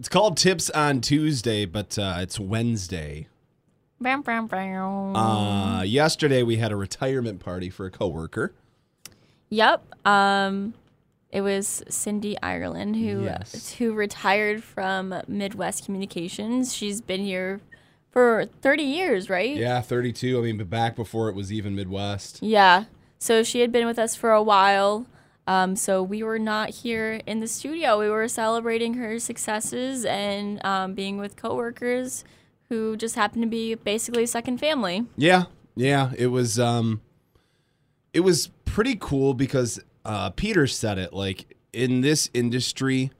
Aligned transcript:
It's 0.00 0.08
called 0.08 0.38
Tips 0.38 0.70
on 0.70 1.02
Tuesday, 1.02 1.66
but 1.66 1.98
uh, 1.98 2.14
it's 2.20 2.40
Wednesday. 2.40 3.26
Bam, 4.00 4.22
bam, 4.22 4.46
bam. 4.46 5.14
Uh, 5.14 5.82
yesterday 5.82 6.42
we 6.42 6.56
had 6.56 6.72
a 6.72 6.76
retirement 6.76 7.38
party 7.38 7.68
for 7.68 7.84
a 7.84 7.90
coworker. 7.90 8.54
Yep. 9.50 10.06
Um, 10.06 10.72
it 11.30 11.42
was 11.42 11.82
Cindy 11.90 12.34
Ireland 12.42 12.96
who 12.96 13.24
Yes. 13.24 13.72
who 13.74 13.92
retired 13.92 14.64
from 14.64 15.20
Midwest 15.28 15.84
Communications. 15.84 16.74
She's 16.74 17.02
been 17.02 17.20
here 17.20 17.60
for 18.08 18.46
30 18.62 18.82
years, 18.84 19.28
right? 19.28 19.54
Yeah, 19.54 19.82
32. 19.82 20.38
I 20.38 20.40
mean, 20.40 20.56
but 20.56 20.70
back 20.70 20.96
before 20.96 21.28
it 21.28 21.34
was 21.34 21.52
even 21.52 21.76
Midwest. 21.76 22.38
Yeah. 22.42 22.84
So 23.18 23.42
she 23.42 23.60
had 23.60 23.70
been 23.70 23.86
with 23.86 23.98
us 23.98 24.16
for 24.16 24.32
a 24.32 24.42
while. 24.42 25.04
Um, 25.46 25.74
so 25.74 26.02
we 26.02 26.22
were 26.22 26.38
not 26.38 26.70
here 26.70 27.20
in 27.26 27.40
the 27.40 27.48
studio. 27.48 27.98
We 27.98 28.08
were 28.08 28.28
celebrating 28.28 28.94
her 28.94 29.18
successes 29.18 30.04
and 30.04 30.64
um, 30.64 30.94
being 30.94 31.18
with 31.18 31.36
coworkers 31.36 32.24
who 32.68 32.96
just 32.96 33.16
happened 33.16 33.42
to 33.42 33.48
be 33.48 33.74
basically 33.74 34.26
second 34.26 34.58
family. 34.58 35.06
Yeah, 35.16 35.44
yeah. 35.74 36.12
It 36.16 36.28
was 36.28 36.58
um, 36.58 37.00
it 38.12 38.20
was 38.20 38.48
pretty 38.64 38.96
cool 39.00 39.34
because 39.34 39.80
uh, 40.04 40.30
Peter 40.30 40.66
said 40.66 40.98
it 40.98 41.12
like 41.12 41.56
in 41.72 42.00
this 42.00 42.30
industry, 42.32 43.10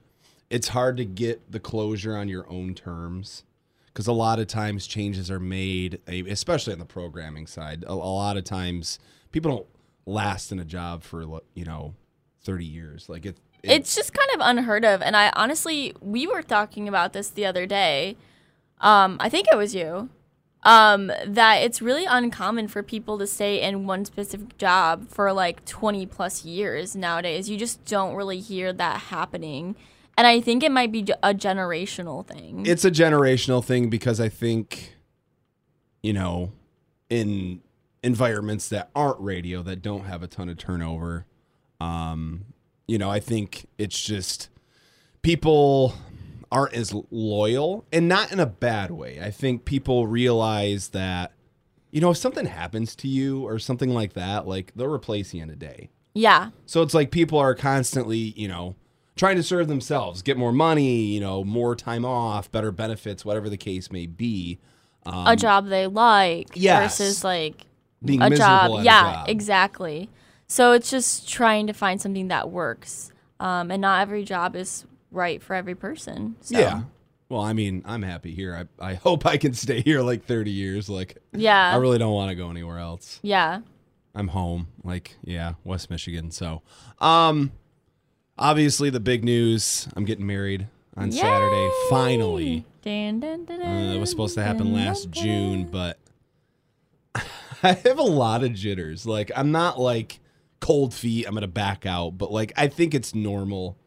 it's 0.49 0.69
hard 0.69 0.97
to 0.97 1.05
get 1.05 1.51
the 1.51 1.59
closure 1.59 2.15
on 2.15 2.27
your 2.27 2.49
own 2.49 2.73
terms 2.73 3.43
because 3.87 4.07
a 4.07 4.13
lot 4.13 4.39
of 4.39 4.47
times 4.47 4.87
changes 4.87 5.29
are 5.29 5.39
made, 5.39 5.99
especially 6.07 6.73
on 6.73 6.79
the 6.79 6.85
programming 6.85 7.47
side. 7.47 7.83
A, 7.85 7.91
a 7.91 7.93
lot 7.93 8.37
of 8.37 8.43
times 8.43 8.99
people 9.31 9.51
don't 9.51 9.67
last 10.05 10.51
in 10.51 10.59
a 10.59 10.65
job 10.65 11.03
for 11.03 11.41
you 11.53 11.65
know 11.65 11.93
thirty 12.43 12.65
years. 12.65 13.09
Like 13.09 13.25
it, 13.25 13.37
it 13.63 13.71
It's 13.71 13.95
just 13.95 14.13
kind 14.13 14.29
of 14.35 14.39
unheard 14.41 14.85
of. 14.85 15.01
And 15.01 15.15
I 15.15 15.31
honestly, 15.35 15.93
we 16.01 16.27
were 16.27 16.41
talking 16.41 16.87
about 16.87 17.13
this 17.13 17.29
the 17.29 17.45
other 17.45 17.65
day. 17.65 18.17
Um, 18.79 19.17
I 19.19 19.29
think 19.29 19.47
it 19.51 19.55
was 19.57 19.75
you. 19.75 20.09
Um, 20.63 21.11
that 21.25 21.55
it's 21.63 21.81
really 21.81 22.05
uncommon 22.05 22.67
for 22.67 22.83
people 22.83 23.17
to 23.17 23.25
stay 23.25 23.61
in 23.61 23.87
one 23.87 24.05
specific 24.05 24.59
job 24.59 25.09
for 25.09 25.33
like 25.33 25.65
20 25.65 26.05
plus 26.05 26.45
years 26.45 26.95
nowadays. 26.95 27.49
You 27.49 27.57
just 27.57 27.83
don't 27.85 28.13
really 28.13 28.39
hear 28.39 28.71
that 28.71 29.01
happening. 29.01 29.75
And 30.17 30.27
I 30.27 30.39
think 30.39 30.61
it 30.61 30.71
might 30.71 30.91
be 30.91 31.01
a 31.23 31.33
generational 31.33 32.25
thing. 32.25 32.65
it's 32.67 32.85
a 32.85 32.91
generational 32.91 33.63
thing 33.63 33.89
because 33.89 34.19
I 34.19 34.29
think, 34.29 34.95
you 36.03 36.13
know, 36.13 36.51
in 37.09 37.61
environments 38.03 38.69
that 38.69 38.91
aren't 38.95 39.19
radio 39.19 39.63
that 39.63 39.81
don't 39.81 40.05
have 40.05 40.21
a 40.21 40.27
ton 40.27 40.47
of 40.47 40.57
turnover, 40.57 41.25
um, 41.81 42.45
you 42.87 42.97
know, 42.97 43.09
I 43.09 43.19
think 43.19 43.67
it's 43.77 43.99
just 44.01 44.49
people 45.21 45.95
aren't 46.51 46.73
as 46.73 46.93
loyal 47.09 47.85
and 47.91 48.07
not 48.07 48.31
in 48.31 48.39
a 48.39 48.45
bad 48.45 48.91
way. 48.91 49.19
I 49.21 49.31
think 49.31 49.65
people 49.65 50.07
realize 50.07 50.89
that, 50.89 51.31
you 51.91 52.01
know, 52.01 52.11
if 52.11 52.17
something 52.17 52.45
happens 52.45 52.95
to 52.97 53.07
you 53.07 53.47
or 53.47 53.57
something 53.57 53.91
like 53.91 54.13
that, 54.13 54.47
like 54.47 54.73
they'll 54.75 54.93
replace 54.93 55.33
you 55.33 55.41
in 55.41 55.49
a 55.49 55.55
day. 55.55 55.89
yeah. 56.13 56.49
So 56.65 56.81
it's 56.81 56.93
like 56.93 57.11
people 57.11 57.39
are 57.39 57.55
constantly, 57.55 58.17
you 58.17 58.47
know, 58.47 58.75
trying 59.15 59.37
to 59.37 59.43
serve 59.43 59.67
themselves, 59.67 60.21
get 60.21 60.37
more 60.37 60.51
money, 60.51 61.05
you 61.05 61.19
know, 61.19 61.43
more 61.43 61.75
time 61.75 62.05
off, 62.05 62.51
better 62.51 62.71
benefits, 62.71 63.23
whatever 63.23 63.49
the 63.49 63.57
case 63.57 63.91
may 63.91 64.05
be. 64.05 64.59
Um, 65.05 65.27
a 65.27 65.35
job 65.35 65.67
they 65.67 65.87
like 65.87 66.49
yes. 66.53 66.97
versus 66.97 67.23
like 67.23 67.65
being 68.03 68.21
a 68.21 68.29
miserable 68.29 68.45
job. 68.55 68.71
at 68.71 68.81
a 68.81 68.83
yeah, 68.83 69.13
job. 69.13 69.29
exactly. 69.29 70.09
So 70.51 70.73
it's 70.73 70.91
just 70.91 71.29
trying 71.29 71.67
to 71.67 71.73
find 71.73 72.01
something 72.01 72.27
that 72.27 72.49
works. 72.51 73.13
Um, 73.39 73.71
and 73.71 73.79
not 73.81 74.01
every 74.01 74.25
job 74.25 74.57
is 74.57 74.85
right 75.09 75.41
for 75.41 75.53
every 75.55 75.75
person. 75.75 76.35
So. 76.41 76.59
Yeah. 76.59 76.81
Well, 77.29 77.39
I 77.39 77.53
mean, 77.53 77.83
I'm 77.85 78.01
happy 78.01 78.35
here. 78.35 78.67
I, 78.81 78.89
I 78.91 78.95
hope 78.95 79.25
I 79.25 79.37
can 79.37 79.53
stay 79.65 79.79
here 79.79 80.01
like 80.01 80.25
30 80.25 80.51
years. 80.51 80.89
Like, 80.89 81.19
Yeah. 81.31 81.71
I 81.73 81.77
really 81.77 81.97
don't 81.99 82.11
want 82.13 82.31
to 82.31 82.35
go 82.35 82.49
anywhere 82.49 82.79
else. 82.79 83.21
yeah. 83.23 83.61
I'm 84.13 84.27
home. 84.27 84.67
Like, 84.83 85.15
yeah, 85.23 85.53
West 85.63 85.89
Michigan. 85.89 86.31
So, 86.31 86.63
um, 86.99 87.53
obviously 88.37 88.89
the 88.89 88.99
big 88.99 89.23
news. 89.23 89.87
I'm 89.95 90.03
getting 90.03 90.27
married 90.27 90.67
on 90.97 91.13
Saturday. 91.13 91.55
Yay! 91.63 91.71
Finally. 91.89 92.65
Dun, 92.81 93.21
dun, 93.21 93.45
dun, 93.45 93.61
Uh, 93.61 93.93
it 93.95 93.99
was 94.01 94.09
supposed 94.09 94.35
to 94.35 94.43
happen 94.43 94.73
last 94.73 95.11
June, 95.11 95.63
but 95.71 95.97
I 97.15 97.71
have 97.71 97.99
a 97.99 98.03
lot 98.03 98.43
of 98.43 98.53
jitters. 98.53 99.05
Like 99.05 99.31
I'm 99.33 99.53
not 99.53 99.79
like 99.79 100.19
cold 100.61 100.93
feet. 100.93 101.25
I'm 101.27 101.33
gonna 101.33 101.47
back 101.47 101.85
out, 101.85 102.11
but 102.17 102.31
like 102.31 102.53
I 102.55 102.67
think 102.69 102.93
it's 102.93 103.13
normal 103.13 103.77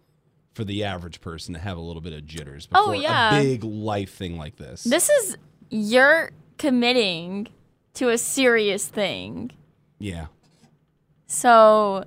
for 0.52 0.64
the 0.64 0.84
average 0.84 1.20
person 1.22 1.54
to 1.54 1.60
have 1.60 1.76
a 1.78 1.80
little 1.80 2.02
bit 2.02 2.12
of 2.12 2.26
jitters 2.26 2.68
Oh, 2.72 2.90
before 2.92 2.96
yeah. 3.02 3.36
a 3.38 3.42
big 3.42 3.64
life 3.64 4.12
thing 4.14 4.36
like 4.36 4.56
this. 4.56 4.84
This 4.84 5.08
is 5.08 5.36
you're 5.70 6.30
committing 6.58 7.48
to 7.94 8.10
a 8.10 8.18
serious 8.18 8.86
thing. 8.86 9.50
yeah, 9.98 10.26
So 11.26 12.04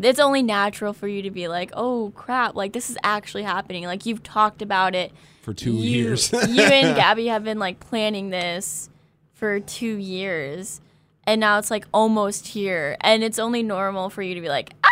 it's 0.00 0.18
only 0.18 0.42
natural 0.42 0.92
for 0.92 1.08
you 1.08 1.22
to 1.22 1.30
be 1.30 1.48
like, 1.48 1.70
oh 1.74 2.12
crap, 2.14 2.54
like 2.54 2.72
this 2.72 2.90
is 2.90 2.98
actually 3.02 3.42
happening. 3.44 3.84
Like 3.84 4.06
you've 4.06 4.22
talked 4.22 4.62
about 4.62 4.94
it. 4.94 5.12
for 5.42 5.54
two 5.54 5.72
you, 5.74 6.02
years. 6.04 6.32
you 6.32 6.62
and 6.62 6.96
Gabby 6.96 7.26
have 7.28 7.44
been 7.44 7.58
like 7.58 7.80
planning 7.80 8.30
this 8.30 8.90
for 9.34 9.60
two 9.60 9.96
years. 9.96 10.80
And 11.26 11.40
now 11.40 11.58
it's 11.58 11.70
like 11.70 11.86
almost 11.92 12.46
here. 12.48 12.96
And 13.00 13.24
it's 13.24 13.38
only 13.38 13.62
normal 13.62 14.10
for 14.10 14.22
you 14.22 14.34
to 14.34 14.40
be 14.40 14.48
like, 14.48 14.74
ah! 14.84 14.90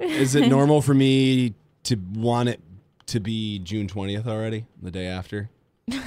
Is 0.00 0.34
it 0.34 0.48
normal 0.56 0.80
for 0.80 0.94
me 0.94 1.54
to 1.84 1.96
want 2.14 2.48
it 2.48 2.60
to 3.06 3.20
be 3.20 3.58
June 3.58 3.88
20th 3.88 4.26
already, 4.26 4.66
the 4.80 4.90
day 4.90 5.06
after? 5.06 5.50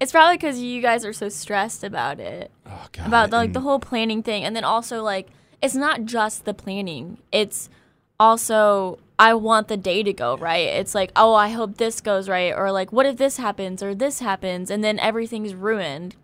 It's 0.00 0.10
probably 0.12 0.36
because 0.36 0.58
you 0.58 0.82
guys 0.82 1.04
are 1.04 1.12
so 1.12 1.28
stressed 1.28 1.84
about 1.84 2.18
it. 2.18 2.50
Oh 2.66 2.86
God! 2.92 3.06
about 3.06 3.30
the, 3.30 3.36
like 3.36 3.52
the 3.52 3.60
whole 3.60 3.78
planning 3.78 4.22
thing 4.22 4.44
and 4.44 4.54
then 4.56 4.64
also 4.64 5.02
like 5.02 5.28
it's 5.62 5.74
not 5.74 6.04
just 6.04 6.44
the 6.44 6.52
planning 6.52 7.18
it's 7.30 7.68
also 8.18 8.98
i 9.18 9.32
want 9.32 9.68
the 9.68 9.76
day 9.76 10.02
to 10.02 10.12
go 10.12 10.36
right 10.36 10.66
it's 10.68 10.94
like 10.94 11.10
oh 11.16 11.34
i 11.34 11.48
hope 11.48 11.76
this 11.78 12.00
goes 12.00 12.28
right 12.28 12.52
or 12.52 12.72
like 12.72 12.92
what 12.92 13.06
if 13.06 13.16
this 13.16 13.36
happens 13.36 13.82
or 13.82 13.94
this 13.94 14.18
happens 14.18 14.70
and 14.70 14.82
then 14.82 14.98
everything's 14.98 15.54
ruined 15.54 16.16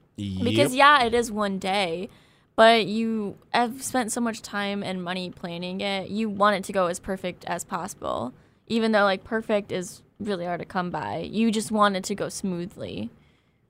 because 0.43 0.75
yeah 0.75 1.05
it 1.05 1.15
is 1.15 1.31
one 1.31 1.59
day 1.59 2.09
but 2.57 2.87
you 2.87 3.39
have 3.55 3.83
spent 3.83 4.13
so 4.13 4.21
much 4.21 4.43
time 4.43 4.83
and 4.83 5.03
money 5.03 5.31
planning 5.31 5.81
it 5.81 6.11
you 6.11 6.29
want 6.29 6.57
it 6.57 6.65
to 6.65 6.73
go 6.73 6.87
as 6.87 6.99
perfect 7.01 7.45
as 7.47 7.65
possible 7.65 8.33
even 8.67 8.93
though 8.93 9.05
like 9.05 9.25
perfect 9.25 9.73
is 9.73 10.03
really 10.21 10.45
hard 10.45 10.61
to 10.61 10.67
come 10.67 10.91
by. 10.91 11.29
You 11.31 11.51
just 11.51 11.71
want 11.71 11.97
it 11.97 12.05
to 12.05 12.15
go 12.15 12.29
smoothly. 12.29 13.11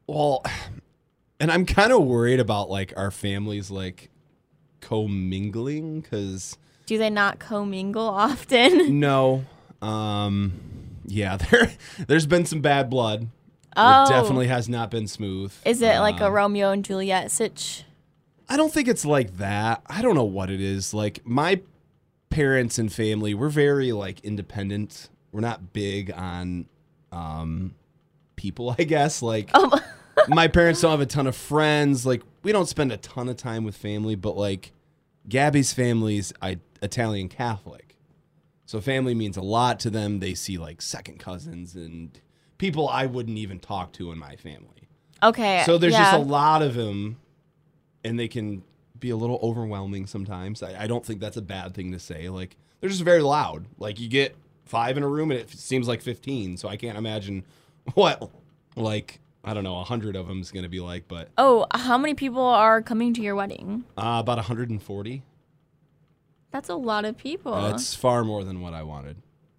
Well, 0.07 0.45
and 1.41 1.51
I'm 1.51 1.65
kind 1.65 1.93
of 1.93 2.05
worried 2.05 2.41
about 2.41 2.71
like 2.71 2.93
our 2.97 3.11
families 3.11 3.71
like 3.71 4.11
commingling 4.81 6.01
because 6.01 6.59
do 6.87 6.99
they 6.99 7.11
not 7.11 7.39
commingle 7.39 8.09
often? 8.09 9.01
No, 9.01 9.45
um, 9.81 10.53
yeah, 11.07 11.37
there 11.51 11.73
there's 12.07 12.27
been 12.27 12.45
some 12.45 12.61
bad 12.61 12.91
blood. 12.91 13.29
Oh. 13.83 14.05
It 14.05 14.09
definitely 14.09 14.47
has 14.49 14.69
not 14.69 14.91
been 14.91 15.07
smooth. 15.09 15.53
Is 15.65 15.83
it 15.83 15.99
like 16.01 16.21
a 16.21 16.27
Um, 16.27 16.33
Romeo 16.33 16.71
and 16.71 16.85
Juliet 16.85 17.31
sitch? 17.31 17.85
I 18.49 18.57
don't 18.57 18.73
think 18.73 18.89
it's 18.89 19.05
like 19.05 19.37
that. 19.39 19.83
I 19.87 20.03
don't 20.03 20.15
know 20.15 20.25
what 20.25 20.51
it 20.51 20.61
is. 20.61 20.93
Like 20.93 21.21
my 21.25 21.61
parents 22.31 22.79
and 22.79 22.93
family, 22.93 23.35
we're 23.35 23.49
very 23.49 23.93
like 23.93 24.21
independent. 24.21 25.09
We're 25.33 25.41
not 25.41 25.73
big 25.73 26.11
on 26.13 26.67
um 27.13 27.75
people, 28.37 28.75
I 28.79 28.85
guess. 28.85 29.23
Like 29.23 29.51
Oh, 29.55 29.81
my 30.29 30.49
parents 30.49 30.81
don't 30.81 30.91
have 30.91 31.01
a 31.01 31.07
ton 31.07 31.27
of 31.27 31.37
friends. 31.37 32.05
Like 32.05 32.23
we 32.43 32.53
don't 32.53 32.67
spend 32.69 32.91
a 32.93 32.97
ton 32.97 33.29
of 33.29 33.37
time 33.37 33.65
with 33.65 33.77
family, 33.77 34.15
but 34.15 34.37
like 34.37 34.73
Gabby's 35.29 35.73
family's 35.73 36.33
I, 36.43 36.59
Italian 36.83 37.29
Catholic. 37.29 37.97
So 38.67 38.81
family 38.81 39.15
means 39.15 39.37
a 39.37 39.43
lot 39.43 39.81
to 39.81 39.91
them. 39.91 40.21
They 40.21 40.35
see 40.35 40.57
like 40.59 40.81
second 40.83 41.19
cousins 41.19 41.75
and 41.75 42.19
people 42.61 42.89
I 42.89 43.07
wouldn't 43.07 43.39
even 43.39 43.59
talk 43.59 43.93
to 43.95 44.13
in 44.13 44.19
my 44.19 44.37
family. 44.37 44.89
okay. 45.23 45.63
So 45.67 45.79
there's 45.79 45.95
yeah. 45.95 46.13
just 46.13 46.17
a 46.17 46.27
lot 46.31 46.61
of 46.63 46.75
them, 46.75 47.17
and 48.05 48.19
they 48.21 48.29
can 48.29 48.63
be 48.99 49.09
a 49.11 49.17
little 49.17 49.41
overwhelming 49.43 50.07
sometimes. 50.07 50.63
I, 50.63 50.83
I 50.83 50.87
don't 50.87 51.05
think 51.05 51.21
that's 51.21 51.39
a 51.39 51.43
bad 51.43 51.75
thing 51.75 51.91
to 51.93 51.99
say. 51.99 52.29
Like 52.29 52.57
they're 52.81 52.91
just 52.91 53.03
very 53.03 53.23
loud. 53.23 53.65
Like 53.79 53.99
you 53.99 54.09
get 54.09 54.37
five 54.67 54.97
in 54.99 55.03
a 55.03 55.09
room, 55.09 55.31
and 55.31 55.41
it 55.41 55.51
seems 55.51 55.89
like 55.89 56.03
fifteen. 56.03 56.57
So 56.59 56.69
I 56.69 56.77
can't 56.77 56.99
imagine 56.99 57.45
what 57.95 58.31
like 58.77 59.21
I 59.43 59.55
don't 59.55 59.65
know 59.65 59.81
a 59.81 59.85
hundred 59.85 60.15
of 60.17 60.29
them 60.29 60.41
is 60.43 60.53
gonna 60.53 60.69
be 60.69 60.81
like. 60.81 61.09
But 61.09 61.31
Oh, 61.39 61.67
how 61.75 61.97
many 61.97 62.13
people 62.15 62.43
are 62.45 62.83
coming 62.83 63.15
to 63.15 63.23
your 63.23 63.35
wedding? 63.35 63.85
uh, 63.97 64.19
about 64.23 64.37
140. 64.37 65.23
That's 66.51 66.69
a 66.69 66.75
lot 66.75 67.05
of 67.05 67.17
people. 67.17 67.53
That's 67.71 67.95
far 67.95 68.23
more 68.25 68.45
than 68.45 68.61
what 68.61 68.75
I 68.75 68.83
wanted. 68.83 69.17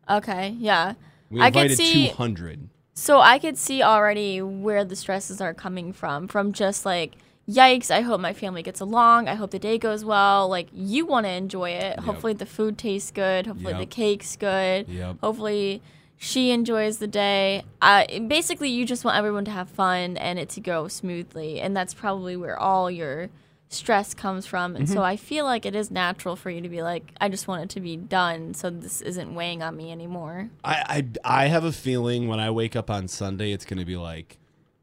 okay, 0.10 0.56
yeah. 0.60 0.94
We 1.30 1.40
I 1.42 1.50
could 1.50 1.72
invited 1.72 1.78
see- 1.78 2.10
200. 2.10 2.68
So 2.94 3.20
I 3.20 3.40
could 3.40 3.58
see 3.58 3.82
already 3.82 4.42
where 4.42 4.84
the 4.84 4.96
stresses 4.96 5.42
are 5.42 5.54
coming 5.54 5.94
from. 5.94 6.28
From 6.28 6.52
just 6.52 6.86
like, 6.86 7.16
yikes, 7.50 7.90
I 7.90 8.02
hope 8.02 8.20
my 8.22 8.34
family 8.34 8.62
gets 8.64 8.80
along. 8.80 9.28
I 9.28 9.36
hope 9.36 9.52
the 9.52 9.60
day 9.60 9.78
goes 9.78 10.04
well. 10.06 10.48
Like, 10.50 10.68
you 10.74 11.06
want 11.06 11.26
to 11.26 11.32
enjoy 11.32 11.72
it. 11.72 12.00
Hopefully, 12.00 12.34
the 12.34 12.46
food 12.46 12.78
tastes 12.78 13.12
good. 13.12 13.48
Hopefully, 13.48 13.74
the 13.74 13.86
cake's 13.86 14.36
good. 14.36 14.88
Yep. 14.88 15.18
Hopefully, 15.22 15.82
She 16.24 16.52
enjoys 16.52 17.00
the 17.00 17.08
day. 17.08 17.64
Uh, 17.82 18.06
basically, 18.28 18.70
you 18.70 18.86
just 18.86 19.04
want 19.04 19.18
everyone 19.18 19.44
to 19.46 19.52
have 19.52 19.68
fun 19.68 20.18
and 20.18 20.38
it 20.38 20.50
to 20.50 20.62
go 20.62 20.88
smoothly, 20.88 21.60
and 21.60 21.76
that's 21.76 21.96
probably 21.96 22.36
where 22.38 22.60
all 22.60 22.92
your 22.92 23.32
stress 23.72 24.14
comes 24.14 24.46
from. 24.46 24.76
And 24.76 24.88
so 24.88 25.02
I 25.02 25.16
feel 25.16 25.46
like 25.46 25.66
it 25.66 25.76
is 25.76 25.90
natural 25.90 26.36
for 26.36 26.50
you 26.50 26.62
to 26.62 26.70
be 26.70 26.82
like, 26.82 27.12
I 27.20 27.30
just 27.30 27.48
want 27.48 27.64
it 27.64 27.70
to 27.72 27.80
be 27.80 27.96
done, 27.98 28.54
so 28.54 28.70
this 28.70 29.02
isn't 29.02 29.34
weighing 29.34 29.64
on 29.64 29.76
me 29.78 29.92
anymore. 29.92 30.50
I, 30.64 31.06
I 31.26 31.44
I 31.44 31.48
have 31.48 31.64
a 31.64 31.72
feeling 31.72 32.28
when 32.28 32.40
I 32.40 32.52
wake 32.52 32.76
up 32.76 32.90
on 32.90 33.08
Sunday, 33.08 33.52
it's 33.52 33.66
gonna 33.66 33.86
be 33.86 33.98
like 33.98 34.38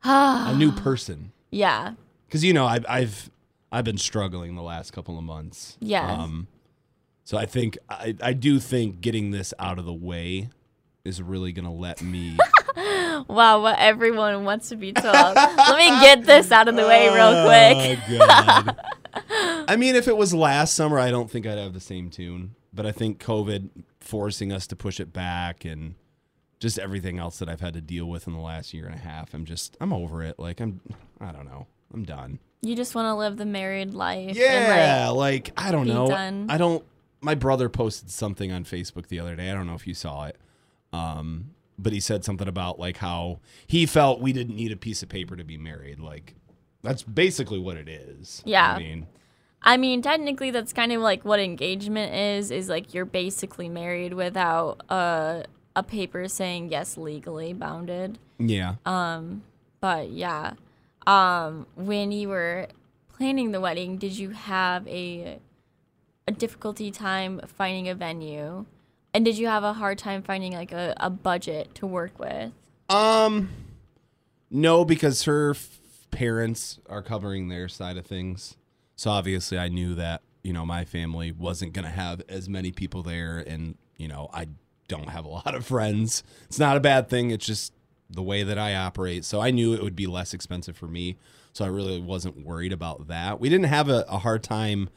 a 0.04 0.54
new 0.56 0.72
person. 0.86 1.32
Yeah, 1.50 1.92
Because 2.26 2.44
you 2.44 2.52
know 2.52 2.66
I've 2.66 2.84
I've 2.88 3.30
I've 3.70 3.84
been 3.84 3.98
struggling 3.98 4.54
the 4.54 4.62
last 4.62 4.92
couple 4.92 5.16
of 5.18 5.24
months. 5.24 5.76
Yeah. 5.80 6.10
Um, 6.10 6.46
so 7.24 7.36
I 7.36 7.46
think 7.46 7.78
I 7.90 8.16
I 8.22 8.32
do 8.32 8.58
think 8.58 9.00
getting 9.00 9.30
this 9.30 9.52
out 9.58 9.78
of 9.78 9.84
the 9.84 9.92
way 9.94 10.48
is 11.04 11.22
really 11.22 11.52
gonna 11.52 11.72
let 11.72 12.02
me. 12.02 12.36
Wow, 13.26 13.62
what 13.62 13.78
everyone 13.78 14.44
wants 14.44 14.68
to 14.68 14.76
be 14.76 14.92
told. 14.92 15.14
Let 15.14 15.76
me 15.76 15.88
get 16.00 16.24
this 16.24 16.52
out 16.52 16.68
of 16.68 16.76
the 16.76 16.86
way 16.86 17.08
real 17.08 17.44
quick. 17.44 17.98
Oh, 18.10 18.18
God. 18.18 18.76
I 19.68 19.76
mean, 19.76 19.96
if 19.96 20.06
it 20.08 20.16
was 20.16 20.32
last 20.34 20.74
summer, 20.74 20.98
I 20.98 21.10
don't 21.10 21.30
think 21.30 21.46
I'd 21.46 21.58
have 21.58 21.72
the 21.74 21.80
same 21.80 22.10
tune. 22.10 22.54
But 22.72 22.86
I 22.86 22.92
think 22.92 23.22
COVID 23.22 23.70
forcing 24.00 24.52
us 24.52 24.66
to 24.68 24.76
push 24.76 25.00
it 25.00 25.12
back 25.12 25.64
and 25.64 25.94
just 26.60 26.78
everything 26.78 27.18
else 27.18 27.38
that 27.38 27.48
I've 27.48 27.60
had 27.60 27.74
to 27.74 27.80
deal 27.80 28.06
with 28.06 28.26
in 28.26 28.32
the 28.34 28.40
last 28.40 28.72
year 28.74 28.86
and 28.86 28.94
a 28.94 28.98
half, 28.98 29.32
I'm 29.34 29.44
just 29.44 29.76
I'm 29.80 29.92
over 29.92 30.22
it. 30.22 30.38
Like 30.38 30.60
I'm 30.60 30.80
I 31.20 31.32
don't 31.32 31.46
know. 31.46 31.66
I'm 31.92 32.04
done. 32.04 32.38
You 32.60 32.74
just 32.76 32.94
want 32.94 33.06
to 33.06 33.14
live 33.14 33.36
the 33.36 33.46
married 33.46 33.94
life. 33.94 34.28
and, 34.30 34.36
Yeah, 34.36 35.08
like, 35.10 35.52
I 35.56 35.70
don't 35.70 35.86
know. 35.86 36.08
done. 36.08 36.46
I 36.48 36.58
don't. 36.58 36.84
My 37.20 37.34
brother 37.34 37.68
posted 37.68 38.10
something 38.10 38.50
on 38.52 38.64
Facebook 38.64 39.06
the 39.08 39.20
other 39.20 39.36
day. 39.36 39.50
I 39.50 39.54
don't 39.54 39.66
know 39.66 39.74
if 39.74 39.86
you 39.86 39.94
saw 39.94 40.26
it, 40.26 40.36
um, 40.92 41.50
but 41.78 41.92
he 41.92 42.00
said 42.00 42.24
something 42.24 42.48
about 42.48 42.78
like 42.78 42.98
how 42.98 43.40
he 43.66 43.86
felt 43.86 44.20
we 44.20 44.32
didn't 44.32 44.56
need 44.56 44.72
a 44.72 44.76
piece 44.76 45.02
of 45.02 45.08
paper 45.08 45.36
to 45.36 45.44
be 45.44 45.56
married. 45.56 46.00
Like 46.00 46.34
that's 46.82 47.02
basically 47.02 47.58
what 47.58 47.76
it 47.76 47.88
is. 47.88 48.42
Yeah. 48.44 48.74
I 48.74 48.78
mean, 48.78 49.06
I 49.62 49.76
mean, 49.76 50.02
technically, 50.02 50.50
that's 50.50 50.72
kind 50.72 50.92
of 50.92 51.00
like 51.00 51.24
what 51.24 51.40
engagement 51.40 52.14
is. 52.14 52.50
Is 52.50 52.68
like 52.68 52.94
you're 52.94 53.04
basically 53.04 53.68
married 53.68 54.14
without 54.14 54.82
a 54.88 55.44
a 55.74 55.82
paper 55.82 56.28
saying 56.28 56.70
yes, 56.70 56.96
legally 56.96 57.52
bounded. 57.52 58.18
yeah. 58.38 58.74
Um, 58.84 59.42
But 59.80 60.10
yeah, 60.10 60.54
um, 61.06 61.66
when 61.76 62.10
you 62.12 62.28
were 62.28 62.66
planning 63.16 63.52
the 63.52 63.60
wedding, 63.60 63.96
did 63.96 64.16
you 64.18 64.30
have 64.30 64.86
a 64.88 65.38
a 66.26 66.32
difficulty 66.32 66.90
time 66.90 67.40
finding 67.46 67.88
a 67.88 67.94
venue, 67.94 68.66
and 69.18 69.24
did 69.24 69.36
you 69.36 69.48
have 69.48 69.64
a 69.64 69.72
hard 69.72 69.98
time 69.98 70.22
finding 70.22 70.52
like 70.52 70.70
a, 70.70 70.94
a 70.98 71.10
budget 71.10 71.74
to 71.74 71.88
work 71.88 72.20
with? 72.20 72.52
Um, 72.88 73.48
no, 74.48 74.84
because 74.84 75.24
her 75.24 75.50
f- 75.50 75.80
parents 76.12 76.78
are 76.88 77.02
covering 77.02 77.48
their 77.48 77.66
side 77.66 77.96
of 77.96 78.06
things. 78.06 78.56
So 78.94 79.10
obviously, 79.10 79.58
I 79.58 79.66
knew 79.66 79.96
that 79.96 80.22
you 80.44 80.52
know 80.52 80.64
my 80.64 80.84
family 80.84 81.32
wasn't 81.32 81.72
gonna 81.72 81.90
have 81.90 82.22
as 82.28 82.48
many 82.48 82.70
people 82.70 83.02
there, 83.02 83.42
and 83.44 83.76
you 83.96 84.06
know 84.06 84.30
I 84.32 84.46
don't 84.86 85.08
have 85.08 85.24
a 85.24 85.28
lot 85.30 85.52
of 85.52 85.66
friends. 85.66 86.22
It's 86.44 86.60
not 86.60 86.76
a 86.76 86.80
bad 86.80 87.08
thing. 87.08 87.32
It's 87.32 87.44
just 87.44 87.72
the 88.08 88.22
way 88.22 88.44
that 88.44 88.56
I 88.56 88.76
operate. 88.76 89.24
So 89.24 89.40
I 89.40 89.50
knew 89.50 89.74
it 89.74 89.82
would 89.82 89.96
be 89.96 90.06
less 90.06 90.32
expensive 90.32 90.76
for 90.76 90.86
me. 90.86 91.16
So 91.52 91.64
I 91.64 91.68
really 91.68 92.00
wasn't 92.00 92.46
worried 92.46 92.72
about 92.72 93.08
that. 93.08 93.40
We 93.40 93.48
didn't 93.48 93.66
have 93.66 93.88
a, 93.88 94.04
a 94.08 94.18
hard 94.18 94.44
time 94.44 94.90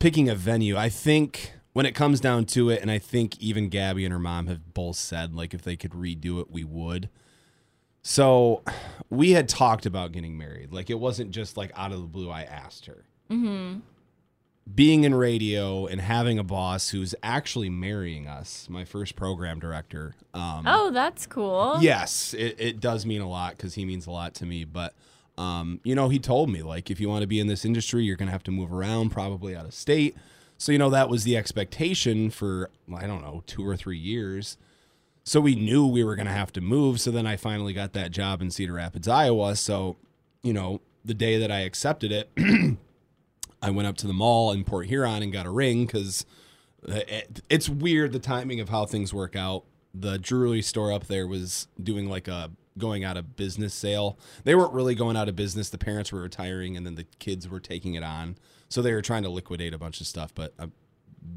picking 0.00 0.28
a 0.28 0.34
venue. 0.34 0.76
I 0.76 0.88
think 0.88 1.52
when 1.74 1.84
it 1.84 1.94
comes 1.94 2.20
down 2.20 2.46
to 2.46 2.70
it, 2.70 2.80
and 2.80 2.90
I 2.90 2.98
think 2.98 3.38
even 3.38 3.68
Gabby 3.68 4.04
and 4.06 4.12
her 4.12 4.18
mom 4.18 4.46
have 4.46 4.72
both 4.72 4.96
said 4.96 5.34
like 5.34 5.52
if 5.52 5.60
they 5.62 5.76
could 5.76 5.90
redo 5.90 6.40
it, 6.40 6.50
we 6.50 6.64
would. 6.64 7.10
So 8.00 8.62
we 9.10 9.32
had 9.32 9.48
talked 9.48 9.84
about 9.84 10.12
getting 10.12 10.38
married. 10.38 10.72
Like 10.72 10.88
it 10.88 10.98
wasn't 10.98 11.30
just 11.30 11.56
like 11.56 11.72
out 11.74 11.92
of 11.92 12.00
the 12.00 12.06
blue. 12.06 12.30
I 12.30 12.42
asked 12.42 12.86
her. 12.86 13.04
Mm-hmm. 13.30 13.80
Being 14.74 15.04
in 15.04 15.14
radio 15.14 15.86
and 15.86 16.00
having 16.00 16.38
a 16.38 16.44
boss 16.44 16.90
who's 16.90 17.14
actually 17.22 17.68
marrying 17.68 18.26
us, 18.26 18.66
my 18.70 18.84
first 18.84 19.14
program 19.16 19.58
director. 19.58 20.14
Um, 20.32 20.64
Oh, 20.66 20.90
that's 20.90 21.26
cool. 21.26 21.78
Yes, 21.80 22.34
it, 22.34 22.56
it 22.58 22.80
does 22.80 23.04
mean 23.04 23.20
a 23.20 23.28
lot 23.28 23.56
because 23.56 23.74
he 23.74 23.84
means 23.84 24.06
a 24.06 24.10
lot 24.10 24.32
to 24.34 24.46
me. 24.46 24.64
But, 24.64 24.94
um, 25.36 25.80
you 25.84 25.94
know, 25.94 26.08
he 26.08 26.18
told 26.18 26.48
me, 26.48 26.62
like, 26.62 26.90
if 26.90 26.98
you 26.98 27.10
want 27.10 27.20
to 27.20 27.26
be 27.26 27.40
in 27.40 27.46
this 27.46 27.66
industry, 27.66 28.04
you're 28.04 28.16
going 28.16 28.28
to 28.28 28.32
have 28.32 28.44
to 28.44 28.50
move 28.50 28.72
around, 28.72 29.10
probably 29.10 29.54
out 29.54 29.66
of 29.66 29.74
state. 29.74 30.16
So, 30.58 30.72
you 30.72 30.78
know, 30.78 30.90
that 30.90 31.08
was 31.08 31.24
the 31.24 31.36
expectation 31.36 32.30
for, 32.30 32.70
I 32.94 33.06
don't 33.06 33.22
know, 33.22 33.42
two 33.46 33.66
or 33.66 33.76
three 33.76 33.98
years. 33.98 34.56
So 35.24 35.40
we 35.40 35.54
knew 35.54 35.86
we 35.86 36.04
were 36.04 36.16
going 36.16 36.26
to 36.26 36.32
have 36.32 36.52
to 36.52 36.60
move. 36.60 37.00
So 37.00 37.10
then 37.10 37.26
I 37.26 37.36
finally 37.36 37.72
got 37.72 37.92
that 37.94 38.10
job 38.10 38.42
in 38.42 38.50
Cedar 38.50 38.74
Rapids, 38.74 39.08
Iowa. 39.08 39.56
So, 39.56 39.96
you 40.42 40.52
know, 40.52 40.80
the 41.04 41.14
day 41.14 41.38
that 41.38 41.50
I 41.50 41.60
accepted 41.60 42.12
it, 42.12 42.30
I 43.62 43.70
went 43.70 43.88
up 43.88 43.96
to 43.98 44.06
the 44.06 44.12
mall 44.12 44.52
in 44.52 44.64
Port 44.64 44.86
Huron 44.86 45.22
and 45.22 45.32
got 45.32 45.46
a 45.46 45.50
ring 45.50 45.86
because 45.86 46.26
uh, 46.86 47.00
it, 47.08 47.40
it's 47.48 47.68
weird 47.68 48.12
the 48.12 48.18
timing 48.18 48.60
of 48.60 48.68
how 48.68 48.84
things 48.84 49.14
work 49.14 49.34
out. 49.34 49.64
The 49.94 50.18
jewelry 50.18 50.60
store 50.60 50.92
up 50.92 51.06
there 51.06 51.26
was 51.26 51.68
doing 51.82 52.08
like 52.08 52.28
a 52.28 52.50
going 52.78 53.04
out 53.04 53.16
of 53.16 53.36
business 53.36 53.74
sale. 53.74 54.18
They 54.44 54.54
weren't 54.54 54.72
really 54.72 54.94
going 54.94 55.16
out 55.16 55.28
of 55.28 55.36
business. 55.36 55.70
The 55.70 55.78
parents 55.78 56.12
were 56.12 56.22
retiring 56.22 56.76
and 56.76 56.84
then 56.84 56.94
the 56.96 57.06
kids 57.18 57.48
were 57.48 57.60
taking 57.60 57.94
it 57.94 58.02
on. 58.02 58.36
So 58.68 58.82
they 58.82 58.92
were 58.92 59.02
trying 59.02 59.22
to 59.22 59.28
liquidate 59.28 59.74
a 59.74 59.78
bunch 59.78 60.00
of 60.00 60.06
stuff, 60.06 60.34
but 60.34 60.54
uh, 60.58 60.66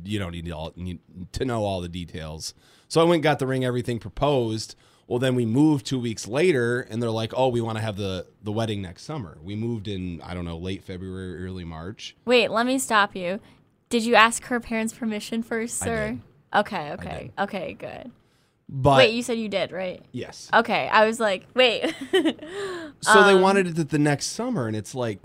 you 0.04 0.20
don't 0.20 0.32
need, 0.32 0.52
all, 0.52 0.74
need 0.76 1.00
to 1.34 1.46
know 1.46 1.64
all 1.64 1.82
the 1.82 1.90
details. 1.90 2.54
So 2.88 3.02
I 3.02 3.04
went 3.04 3.16
and 3.16 3.24
got 3.24 3.40
the 3.40 3.48
ring, 3.48 3.64
everything 3.66 4.00
proposed. 4.00 4.76
Well, 5.08 5.20
then 5.20 5.36
we 5.36 5.46
moved 5.46 5.86
two 5.86 6.00
weeks 6.00 6.28
later, 6.28 6.82
and 6.82 7.02
they're 7.02 7.10
like, 7.10 7.32
"Oh, 7.36 7.48
we 7.48 7.62
want 7.62 7.78
to 7.78 7.82
have 7.82 7.96
the 7.96 8.28
the 8.44 8.52
wedding 8.52 8.82
next 8.82 9.04
summer." 9.04 9.38
We 9.42 9.56
moved 9.56 9.88
in, 9.88 10.22
I 10.22 10.34
don't 10.34 10.44
know, 10.44 10.58
late 10.58 10.84
February, 10.84 11.46
early 11.46 11.64
March. 11.64 12.16
Wait, 12.26 12.52
let 12.52 12.66
me 12.66 12.78
stop 12.78 13.16
you. 13.16 13.40
Did 13.90 14.04
you 14.04 14.16
ask 14.16 14.44
her 14.46 14.60
parents' 14.60 14.92
permission 14.94 15.44
first, 15.44 15.78
sir? 15.78 16.18
Okay, 16.54 16.92
okay, 16.92 17.32
okay, 17.40 17.74
good. 17.74 18.12
But 18.70 18.98
Wait, 18.98 19.14
you 19.14 19.24
said 19.24 19.38
you 19.38 19.48
did, 19.48 19.72
right? 19.72 20.04
yes, 20.12 20.50
Okay, 20.54 20.90
I 20.90 21.06
was 21.06 21.20
like, 21.22 21.46
wait. 21.54 21.96
so 23.02 23.20
Um, 23.20 23.28
they 23.28 23.36
wanted 23.42 23.80
it 23.80 23.90
the 23.90 24.00
next 24.00 24.28
summer, 24.28 24.68
and 24.68 24.76
it's 24.76 24.94
like, 24.94 25.20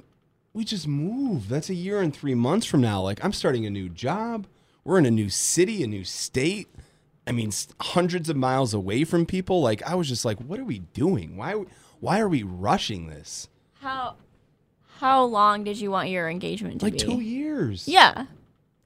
we 0.52 0.64
just 0.64 0.86
moved. 0.86 1.48
That's 1.48 1.68
a 1.70 1.74
year 1.74 2.00
and 2.00 2.14
three 2.14 2.34
months 2.34 2.66
from 2.66 2.80
now. 2.82 3.00
Like, 3.02 3.24
I'm 3.24 3.32
starting 3.32 3.66
a 3.66 3.70
new 3.70 3.88
job. 3.88 4.46
We're 4.84 4.98
in 4.98 5.06
a 5.06 5.10
new 5.10 5.28
city, 5.28 5.82
a 5.82 5.86
new 5.86 6.04
state. 6.04 6.68
I 7.26 7.32
mean, 7.32 7.50
hundreds 7.80 8.28
of 8.28 8.36
miles 8.36 8.74
away 8.74 9.04
from 9.04 9.26
people. 9.26 9.60
Like, 9.60 9.82
I 9.82 9.94
was 9.94 10.08
just 10.08 10.24
like, 10.24 10.38
what 10.38 10.58
are 10.60 10.64
we 10.64 10.80
doing? 10.80 11.36
Why? 11.36 11.64
Why 12.00 12.20
are 12.20 12.28
we 12.28 12.42
rushing 12.42 13.06
this? 13.08 13.48
how 13.80 14.14
how 14.98 15.24
long 15.24 15.64
did 15.64 15.76
you 15.80 15.90
want 15.90 16.08
your 16.08 16.28
engagement 16.28 16.78
to 16.80 16.86
be? 16.86 16.92
Like 16.92 17.00
two 17.00 17.20
years. 17.20 17.88
Yeah. 17.88 18.26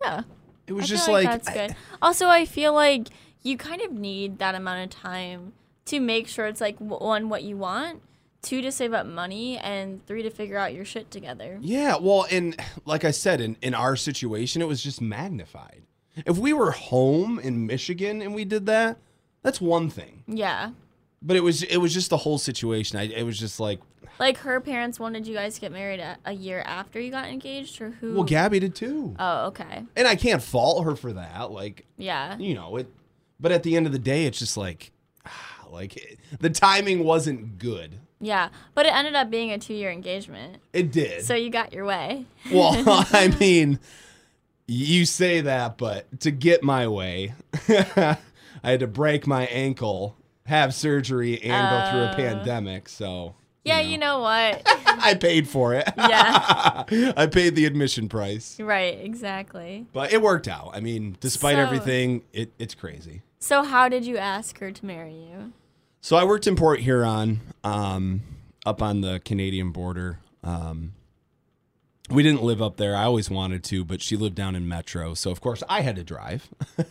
Yeah. 0.00 0.22
It 0.66 0.72
was 0.72 0.84
I 0.84 0.86
just 0.86 1.08
like, 1.08 1.26
like, 1.26 1.42
that's 1.42 1.48
I- 1.48 1.66
good. 1.68 1.76
Also, 2.00 2.28
I 2.28 2.46
feel 2.46 2.72
like 2.72 3.08
you 3.46 3.56
kind 3.56 3.80
of 3.80 3.92
need 3.92 4.38
that 4.38 4.54
amount 4.54 4.84
of 4.84 5.00
time 5.00 5.52
to 5.86 6.00
make 6.00 6.26
sure 6.26 6.46
it's 6.46 6.60
like 6.60 6.76
one 6.78 7.28
what 7.28 7.42
you 7.44 7.56
want, 7.56 8.02
two 8.42 8.60
to 8.62 8.72
save 8.72 8.92
up 8.92 9.06
money, 9.06 9.56
and 9.58 10.04
three 10.06 10.22
to 10.22 10.30
figure 10.30 10.58
out 10.58 10.74
your 10.74 10.84
shit 10.84 11.10
together. 11.10 11.58
Yeah, 11.60 11.96
well, 12.00 12.26
and 12.30 12.56
like 12.84 13.04
I 13.04 13.10
said, 13.12 13.40
in, 13.40 13.56
in 13.62 13.72
our 13.74 13.94
situation, 13.96 14.62
it 14.62 14.68
was 14.68 14.82
just 14.82 15.00
magnified. 15.00 15.82
If 16.24 16.38
we 16.38 16.52
were 16.52 16.70
home 16.72 17.38
in 17.38 17.66
Michigan 17.66 18.22
and 18.22 18.34
we 18.34 18.44
did 18.44 18.66
that, 18.66 18.96
that's 19.42 19.60
one 19.60 19.90
thing. 19.90 20.24
Yeah. 20.26 20.70
But 21.22 21.36
it 21.36 21.40
was 21.42 21.62
it 21.62 21.76
was 21.78 21.92
just 21.94 22.10
the 22.10 22.16
whole 22.18 22.38
situation. 22.38 22.98
I, 22.98 23.04
it 23.04 23.22
was 23.24 23.38
just 23.38 23.60
like, 23.60 23.80
Like 24.18 24.38
her 24.38 24.60
parents 24.60 24.98
wanted 24.98 25.26
you 25.26 25.34
guys 25.34 25.54
to 25.56 25.60
get 25.60 25.72
married 25.72 26.00
a, 26.00 26.16
a 26.24 26.32
year 26.32 26.62
after 26.66 26.98
you 27.00 27.10
got 27.10 27.26
engaged, 27.26 27.80
or 27.80 27.90
who? 27.90 28.14
well, 28.14 28.24
Gabby 28.24 28.58
did 28.60 28.74
too, 28.74 29.14
Oh, 29.18 29.46
okay. 29.48 29.84
and 29.96 30.06
I 30.08 30.16
can't 30.16 30.42
fault 30.42 30.84
her 30.84 30.96
for 30.96 31.12
that. 31.14 31.50
Like, 31.50 31.84
Yeah. 31.96 32.36
you 32.38 32.54
know 32.54 32.76
it. 32.76 32.86
But 33.38 33.52
at 33.52 33.62
the 33.62 33.76
end 33.76 33.86
of 33.86 33.92
the 33.92 33.98
day, 33.98 34.24
it's 34.26 34.38
just 34.38 34.56
like, 34.56 34.92
like 35.70 35.96
it, 35.96 36.18
the 36.40 36.50
timing 36.50 37.04
wasn't 37.04 37.58
good. 37.58 37.96
Yeah. 38.20 38.48
But 38.74 38.86
it 38.86 38.94
ended 38.94 39.14
up 39.14 39.30
being 39.30 39.52
a 39.52 39.58
two 39.58 39.74
year 39.74 39.90
engagement. 39.90 40.58
It 40.72 40.90
did. 40.92 41.24
So 41.24 41.34
you 41.34 41.50
got 41.50 41.72
your 41.72 41.84
way. 41.84 42.24
Well, 42.50 42.74
I 43.12 43.28
mean, 43.40 43.78
you 44.66 45.04
say 45.04 45.42
that, 45.42 45.76
but 45.78 46.20
to 46.20 46.30
get 46.30 46.62
my 46.62 46.88
way, 46.88 47.34
I 47.68 48.16
had 48.62 48.80
to 48.80 48.86
break 48.86 49.26
my 49.26 49.46
ankle, 49.46 50.16
have 50.46 50.74
surgery, 50.74 51.40
and 51.42 51.70
go 51.70 51.90
through 51.90 52.00
a 52.08 52.12
Oh. 52.12 52.16
pandemic. 52.16 52.88
So 52.88 53.34
Yeah, 53.66 53.80
you 53.80 53.98
know 53.98 54.20
what? 54.20 54.62
I 54.86 55.14
paid 55.14 55.48
for 55.48 55.74
it. 55.74 55.88
Yeah. 55.96 56.84
I 57.16 57.26
paid 57.26 57.54
the 57.56 57.66
admission 57.66 58.08
price, 58.08 58.58
right, 58.60 58.98
exactly. 59.00 59.86
but 59.92 60.12
it 60.12 60.22
worked 60.22 60.48
out. 60.48 60.70
I 60.74 60.80
mean, 60.80 61.16
despite 61.20 61.56
So- 61.56 61.62
everything, 61.62 62.22
it, 62.32 62.52
it's 62.58 62.74
crazy. 62.74 63.22
So 63.38 63.62
how 63.62 63.88
did 63.88 64.04
you 64.06 64.16
ask 64.16 64.58
her 64.60 64.72
to 64.72 64.86
marry 64.86 65.14
you? 65.14 65.52
So 66.00 66.16
I 66.16 66.24
worked 66.24 66.46
in 66.46 66.56
Port 66.56 66.80
Huron, 66.80 67.40
um, 67.64 68.22
up 68.64 68.80
on 68.82 69.00
the 69.00 69.20
Canadian 69.24 69.70
border. 69.72 70.18
Um, 70.42 70.94
we 72.10 72.22
didn't 72.22 72.42
live 72.42 72.62
up 72.62 72.76
there. 72.76 72.94
I 72.96 73.04
always 73.04 73.28
wanted 73.30 73.64
to, 73.64 73.84
but 73.84 74.00
she 74.00 74.16
lived 74.16 74.34
down 74.36 74.54
in 74.54 74.68
Metro, 74.68 75.14
so 75.14 75.30
of 75.30 75.40
course 75.40 75.62
I 75.68 75.80
had 75.82 75.96
to 75.96 76.04
drive. 76.04 76.48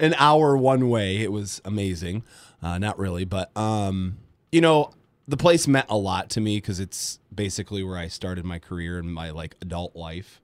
an 0.00 0.14
hour 0.18 0.56
one 0.56 0.88
way. 0.88 1.18
It 1.18 1.32
was 1.32 1.60
amazing. 1.64 2.22
Uh, 2.62 2.78
not 2.78 2.98
really, 2.98 3.24
but 3.24 3.54
um, 3.56 4.18
you 4.52 4.60
know, 4.60 4.92
the 5.28 5.36
place 5.36 5.68
meant 5.68 5.86
a 5.90 5.96
lot 5.96 6.30
to 6.30 6.40
me 6.40 6.56
because 6.56 6.80
it's 6.80 7.20
basically 7.32 7.84
where 7.84 7.98
I 7.98 8.08
started 8.08 8.44
my 8.46 8.58
career 8.58 8.98
and 8.98 9.12
my 9.12 9.30
like 9.30 9.54
adult 9.60 9.94
life. 9.94 10.40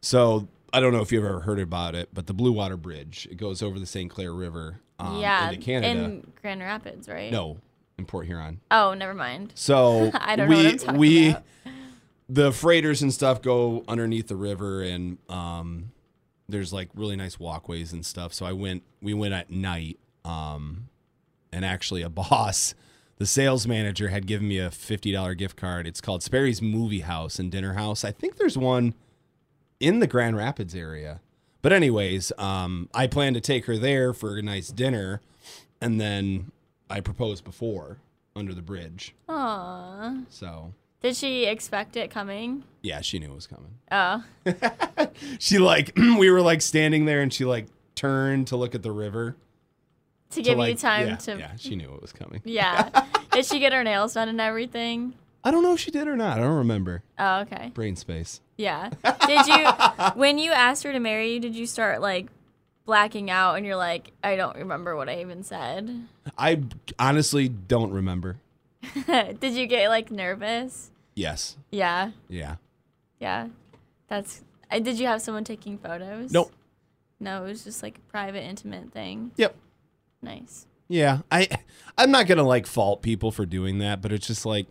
So 0.00 0.46
I 0.72 0.78
don't 0.80 0.92
know 0.92 1.00
if 1.00 1.10
you've 1.10 1.24
ever 1.24 1.40
heard 1.40 1.58
about 1.58 1.96
it, 1.96 2.10
but 2.14 2.28
the 2.28 2.32
Blue 2.32 2.52
Water 2.52 2.76
Bridge 2.76 3.26
it 3.30 3.36
goes 3.36 3.62
over 3.62 3.78
the 3.80 3.86
St. 3.86 4.08
Clair 4.08 4.32
River 4.32 4.80
um, 5.00 5.20
yeah, 5.20 5.50
into 5.50 5.60
Canada. 5.60 6.04
in 6.04 6.32
Grand 6.40 6.60
Rapids, 6.60 7.08
right? 7.08 7.32
no, 7.32 7.58
in 7.98 8.06
Port 8.06 8.26
Huron. 8.26 8.60
Oh, 8.70 8.94
never 8.94 9.12
mind. 9.12 9.52
So 9.56 10.12
I 10.14 10.36
don't 10.36 10.48
know 10.48 10.56
we 10.56 10.62
what 10.64 10.72
I'm 10.72 10.78
talking 10.78 11.00
we 11.00 11.28
about. 11.30 11.44
the 12.28 12.52
freighters 12.52 13.02
and 13.02 13.12
stuff 13.12 13.42
go 13.42 13.84
underneath 13.88 14.28
the 14.28 14.36
river 14.36 14.82
and 14.82 15.18
um 15.28 15.90
there's 16.48 16.72
like 16.72 16.90
really 16.94 17.16
nice 17.16 17.40
walkways 17.40 17.92
and 17.92 18.06
stuff. 18.06 18.32
So 18.32 18.46
I 18.46 18.52
went 18.52 18.84
we 19.02 19.14
went 19.14 19.34
at 19.34 19.50
night 19.50 19.98
um 20.24 20.88
and 21.52 21.64
actually 21.64 22.02
a 22.02 22.08
boss 22.22 22.76
the 23.18 23.26
sales 23.26 23.66
manager 23.66 24.08
had 24.08 24.26
given 24.26 24.48
me 24.48 24.58
a 24.58 24.68
$50 24.70 25.36
gift 25.38 25.56
card. 25.56 25.86
It's 25.86 26.00
called 26.00 26.22
Sperry's 26.22 26.60
Movie 26.60 27.00
House 27.00 27.38
and 27.38 27.50
Dinner 27.50 27.74
House. 27.74 28.04
I 28.04 28.12
think 28.12 28.36
there's 28.36 28.58
one 28.58 28.94
in 29.80 30.00
the 30.00 30.06
Grand 30.06 30.36
Rapids 30.36 30.74
area. 30.74 31.20
But 31.62 31.72
anyways, 31.72 32.32
um 32.38 32.88
I 32.94 33.06
plan 33.06 33.34
to 33.34 33.40
take 33.40 33.64
her 33.66 33.76
there 33.76 34.12
for 34.12 34.36
a 34.36 34.42
nice 34.42 34.68
dinner 34.68 35.20
and 35.80 36.00
then 36.00 36.50
I 36.88 37.00
proposed 37.00 37.42
before 37.44 37.98
under 38.36 38.54
the 38.54 38.62
bridge. 38.62 39.14
Aw. 39.28 40.18
So 40.28 40.72
Did 41.02 41.16
she 41.16 41.44
expect 41.46 41.96
it 41.96 42.10
coming? 42.10 42.64
yeah, 42.82 43.00
she 43.00 43.18
knew 43.18 43.32
it 43.32 43.34
was 43.34 43.46
coming. 43.46 43.74
Oh. 43.90 44.22
She 45.38 45.58
like 45.58 45.92
we 45.96 46.30
were 46.30 46.42
like 46.42 46.60
standing 46.62 47.04
there 47.06 47.20
and 47.22 47.32
she 47.32 47.44
like 47.44 47.66
turned 47.94 48.46
to 48.48 48.56
look 48.56 48.74
at 48.74 48.82
the 48.82 48.92
river. 48.92 49.34
To 50.30 50.36
to, 50.36 50.42
give 50.42 50.58
you 50.58 50.74
time 50.74 51.08
yeah, 51.08 51.16
to 51.16 51.38
Yeah, 51.38 51.52
she 51.56 51.76
knew 51.76 51.92
it 51.94 52.02
was 52.02 52.12
coming. 52.12 52.42
Yeah. 52.44 53.04
Did 53.30 53.46
she 53.46 53.58
get 53.58 53.72
her 53.72 53.84
nails 53.84 54.14
done 54.14 54.28
and 54.28 54.40
everything? 54.40 55.14
I 55.44 55.50
don't 55.50 55.62
know 55.62 55.74
if 55.74 55.80
she 55.80 55.90
did 55.90 56.08
or 56.08 56.16
not. 56.16 56.38
I 56.38 56.40
don't 56.40 56.56
remember. 56.56 57.02
Oh, 57.18 57.40
okay. 57.40 57.70
Brain 57.72 57.94
space. 57.94 58.40
Yeah. 58.56 58.90
Did 59.26 59.46
you 59.46 59.64
when 60.14 60.38
you 60.38 60.50
asked 60.50 60.82
her 60.82 60.92
to 60.92 60.98
marry 60.98 61.34
you, 61.34 61.40
did 61.40 61.54
you 61.54 61.66
start 61.66 62.00
like 62.00 62.26
blacking 62.84 63.30
out 63.30 63.54
and 63.54 63.64
you're 63.66 63.76
like, 63.76 64.10
I 64.24 64.36
don't 64.36 64.56
remember 64.56 64.96
what 64.96 65.08
I 65.08 65.20
even 65.20 65.42
said? 65.42 66.06
I 66.36 66.62
honestly 66.98 67.48
don't 67.48 67.92
remember. 67.92 68.38
did 69.06 69.52
you 69.52 69.66
get 69.66 69.88
like 69.88 70.10
nervous? 70.10 70.90
Yes. 71.14 71.56
Yeah. 71.70 72.12
Yeah. 72.28 72.56
Yeah. 73.20 73.48
That's 74.08 74.42
uh, 74.70 74.78
did 74.78 74.98
you 74.98 75.06
have 75.06 75.22
someone 75.22 75.44
taking 75.44 75.78
photos? 75.78 76.32
Nope. 76.32 76.52
No, 77.20 77.44
it 77.44 77.48
was 77.48 77.64
just 77.64 77.82
like 77.82 77.98
a 77.98 78.10
private 78.10 78.42
intimate 78.42 78.92
thing. 78.92 79.32
Yep. 79.36 79.54
Nice. 80.26 80.66
Yeah. 80.88 81.20
I 81.32 81.48
I'm 81.96 82.10
not 82.10 82.26
gonna 82.26 82.42
like 82.42 82.66
fault 82.66 83.00
people 83.02 83.30
for 83.30 83.46
doing 83.46 83.78
that, 83.78 84.02
but 84.02 84.12
it's 84.12 84.26
just 84.26 84.44
like 84.44 84.66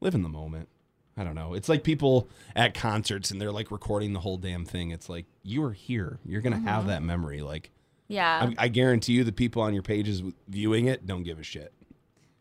live 0.00 0.14
in 0.14 0.22
the 0.22 0.28
moment. 0.28 0.68
I 1.16 1.24
don't 1.24 1.34
know. 1.34 1.52
It's 1.52 1.68
like 1.68 1.84
people 1.84 2.26
at 2.56 2.72
concerts 2.72 3.30
and 3.30 3.38
they're 3.40 3.52
like 3.52 3.70
recording 3.70 4.14
the 4.14 4.20
whole 4.20 4.38
damn 4.38 4.64
thing. 4.64 4.90
It's 4.90 5.08
like 5.10 5.26
you 5.42 5.62
are 5.64 5.72
here. 5.72 6.18
You're 6.24 6.40
gonna 6.40 6.56
Mm-hmm. 6.56 6.66
have 6.68 6.86
that 6.86 7.02
memory. 7.02 7.42
Like 7.42 7.70
Yeah. 8.08 8.52
I, 8.58 8.64
I 8.64 8.68
guarantee 8.68 9.12
you, 9.12 9.24
the 9.24 9.32
people 9.32 9.60
on 9.62 9.74
your 9.74 9.82
pages 9.82 10.22
viewing 10.48 10.86
it 10.86 11.06
don't 11.06 11.22
give 11.22 11.38
a 11.38 11.42
shit. 11.42 11.72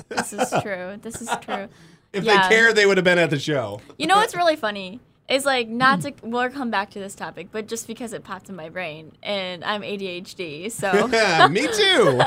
this 0.09 0.31
is 0.33 0.53
true. 0.61 0.97
This 1.01 1.21
is 1.21 1.29
true. 1.41 1.67
If 2.13 2.25
Yeah. 2.25 2.49
they 2.49 2.55
cared, 2.55 2.75
they 2.75 2.85
would 2.85 2.97
have 2.97 3.05
been 3.05 3.17
at 3.19 3.29
the 3.29 3.39
show. 3.39 3.79
You 3.97 4.05
know 4.05 4.17
what's 4.17 4.35
really 4.35 4.57
funny? 4.57 4.99
Is 5.29 5.45
like 5.45 5.69
not 5.69 6.01
to 6.01 6.13
we'll 6.23 6.49
come 6.49 6.69
back 6.69 6.89
to 6.91 6.99
this 6.99 7.15
topic, 7.15 7.47
but 7.51 7.67
just 7.67 7.87
because 7.87 8.11
it 8.11 8.23
popped 8.23 8.49
in 8.49 8.55
my 8.55 8.67
brain 8.67 9.13
and 9.23 9.63
I'm 9.63 9.81
ADHD, 9.81 10.69
so 10.69 11.07
Me 11.47 11.67
too. 11.67 12.21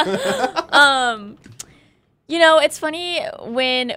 um 0.74 1.36
you 2.26 2.38
know, 2.38 2.58
it's 2.58 2.78
funny 2.78 3.22
when 3.42 3.94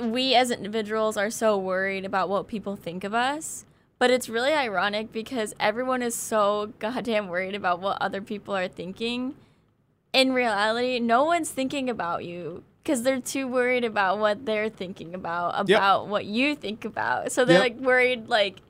we 0.00 0.34
as 0.34 0.50
individuals 0.50 1.16
are 1.16 1.30
so 1.30 1.56
worried 1.56 2.04
about 2.04 2.28
what 2.28 2.48
people 2.48 2.74
think 2.76 3.04
of 3.04 3.14
us, 3.14 3.64
but 3.98 4.10
it's 4.10 4.28
really 4.28 4.52
ironic 4.52 5.12
because 5.12 5.54
everyone 5.60 6.02
is 6.02 6.14
so 6.14 6.72
goddamn 6.78 7.28
worried 7.28 7.54
about 7.54 7.80
what 7.80 7.98
other 8.00 8.20
people 8.20 8.56
are 8.56 8.68
thinking. 8.68 9.34
In 10.12 10.32
reality, 10.32 10.98
no 10.98 11.24
one's 11.24 11.50
thinking 11.50 11.88
about 11.88 12.24
you 12.24 12.64
because 12.88 13.02
they're 13.02 13.20
too 13.20 13.46
worried 13.46 13.84
about 13.84 14.18
what 14.18 14.46
they're 14.46 14.70
thinking 14.70 15.14
about, 15.14 15.68
Yep. 15.68 15.78
about 15.78 16.08
what 16.08 16.24
you 16.24 16.56
think 16.56 16.86
about. 16.86 17.30
So 17.30 17.44
they're 17.44 17.62
Yep. 17.62 17.62
like 17.76 17.86
worried 17.86 18.28
like 18.28 18.62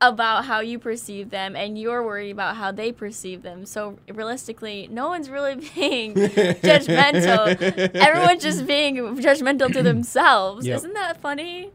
about 0.00 0.46
how 0.46 0.60
you 0.60 0.78
perceive 0.78 1.28
them 1.28 1.54
and 1.54 1.78
you're 1.78 2.02
worried 2.02 2.30
about 2.30 2.56
how 2.56 2.72
they 2.72 2.90
perceive 2.90 3.42
them. 3.42 3.66
So 3.66 3.98
realistically, 4.08 4.88
no 4.90 5.08
one's 5.08 5.28
really 5.28 5.54
being 5.74 6.14
judgmental. 6.14 7.60
Everyone's 7.94 8.42
just 8.42 8.66
being 8.66 8.96
judgmental 8.96 9.70
to 9.70 9.82
themselves. 9.82 10.66
Yep. 10.66 10.76
Isn't 10.78 10.94
that 10.94 11.20
funny? 11.20 11.72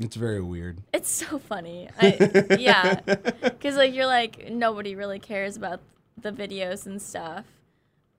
it's 0.00 0.16
very 0.16 0.42
weird. 0.42 0.78
It's 0.92 1.08
so 1.08 1.38
funny. 1.38 1.88
I, 2.00 2.56
yeah. 2.58 2.94
Cuz 3.60 3.76
like 3.76 3.94
you're 3.94 4.06
like 4.06 4.50
nobody 4.50 4.96
really 4.96 5.20
cares 5.20 5.56
about 5.56 5.78
the 6.20 6.32
videos 6.32 6.84
and 6.84 7.00
stuff. 7.00 7.44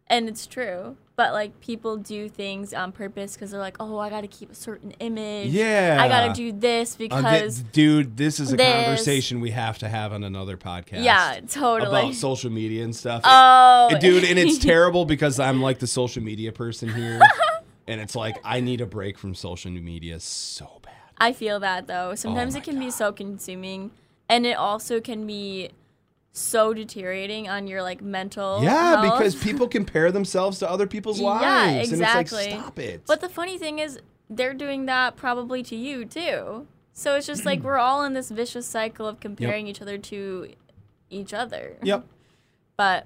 And 0.07 0.29
it's 0.29 0.47
true. 0.47 0.95
But 1.15 1.33
like 1.33 1.59
people 1.59 1.97
do 1.97 2.27
things 2.27 2.73
on 2.73 2.91
purpose 2.91 3.37
cuz 3.37 3.51
they're 3.51 3.59
like, 3.59 3.75
"Oh, 3.79 3.99
I 3.99 4.09
got 4.09 4.21
to 4.21 4.27
keep 4.27 4.51
a 4.51 4.55
certain 4.55 4.91
image. 4.99 5.49
Yeah. 5.51 5.99
I 6.01 6.07
got 6.07 6.27
to 6.27 6.33
do 6.33 6.51
this 6.51 6.95
Uh, 6.95 6.97
because 6.97 7.57
th- 7.61 7.71
dude, 7.71 8.17
this 8.17 8.39
is 8.39 8.51
a 8.51 8.55
this- 8.55 8.73
conversation 8.85 9.39
we 9.39 9.51
have 9.51 9.77
to 9.79 9.87
have 9.89 10.11
on 10.11 10.23
another 10.23 10.57
podcast. 10.57 11.03
Yeah, 11.03 11.39
totally. 11.47 11.87
About 11.87 12.15
social 12.15 12.49
media 12.49 12.83
and 12.83 12.95
stuff. 12.95 13.21
Oh, 13.25 13.89
And 13.91 13.99
dude, 14.01 14.23
and 14.23 14.39
it's 14.39 14.57
terrible 14.71 15.05
because 15.05 15.39
I'm 15.39 15.61
like 15.61 15.77
the 15.77 15.85
social 15.87 16.23
media 16.23 16.51
person 16.51 16.89
here. 16.89 17.21
and 17.87 18.01
it's 18.01 18.15
like 18.15 18.37
I 18.43 18.59
need 18.59 18.81
a 18.81 18.87
break 18.87 19.19
from 19.19 19.35
social 19.35 19.69
media 19.69 20.19
so 20.19 20.79
bad. 20.81 20.93
I 21.19 21.31
feel 21.31 21.59
that 21.59 21.85
though. 21.85 22.15
Sometimes 22.15 22.55
Oh 22.55 22.57
it 22.57 22.63
can 22.63 22.79
be 22.79 22.89
so 22.89 23.11
consuming, 23.11 23.91
and 24.29 24.47
it 24.47 24.57
also 24.57 24.99
can 24.99 25.27
be 25.27 25.69
so 26.35 26.73
deteriorating 26.73 27.47
on 27.47 27.67
your 27.67 27.81
like 27.83 28.01
mental. 28.01 28.61
Yeah, 28.63 29.01
health. 29.01 29.13
because 29.13 29.35
people 29.43 29.67
compare 29.67 30.11
themselves 30.11 30.59
to 30.59 30.69
other 30.69 30.87
people's 30.87 31.19
Yeah, 31.19 31.27
lives. 31.27 31.91
And 31.91 32.01
exactly. 32.01 32.43
it's 32.45 32.51
like, 32.53 32.59
stop 32.61 32.79
it. 32.79 33.03
But 33.05 33.21
the 33.21 33.29
funny 33.29 33.57
thing 33.57 33.79
is, 33.79 33.99
they're 34.29 34.53
doing 34.55 34.87
that 34.87 35.15
probably 35.15 35.61
to 35.63 35.75
you 35.75 36.05
too. 36.05 36.67
So 36.93 37.15
it's 37.15 37.27
just 37.27 37.45
like 37.45 37.59
we're 37.63 37.77
all 37.77 38.03
in 38.03 38.13
this 38.13 38.29
vicious 38.31 38.65
cycle 38.65 39.05
of 39.07 39.19
comparing 39.19 39.67
each 39.67 39.81
other 39.81 39.97
to 39.97 40.49
each 41.09 41.33
other. 41.33 41.77
yep. 41.83 42.05
But 42.75 43.05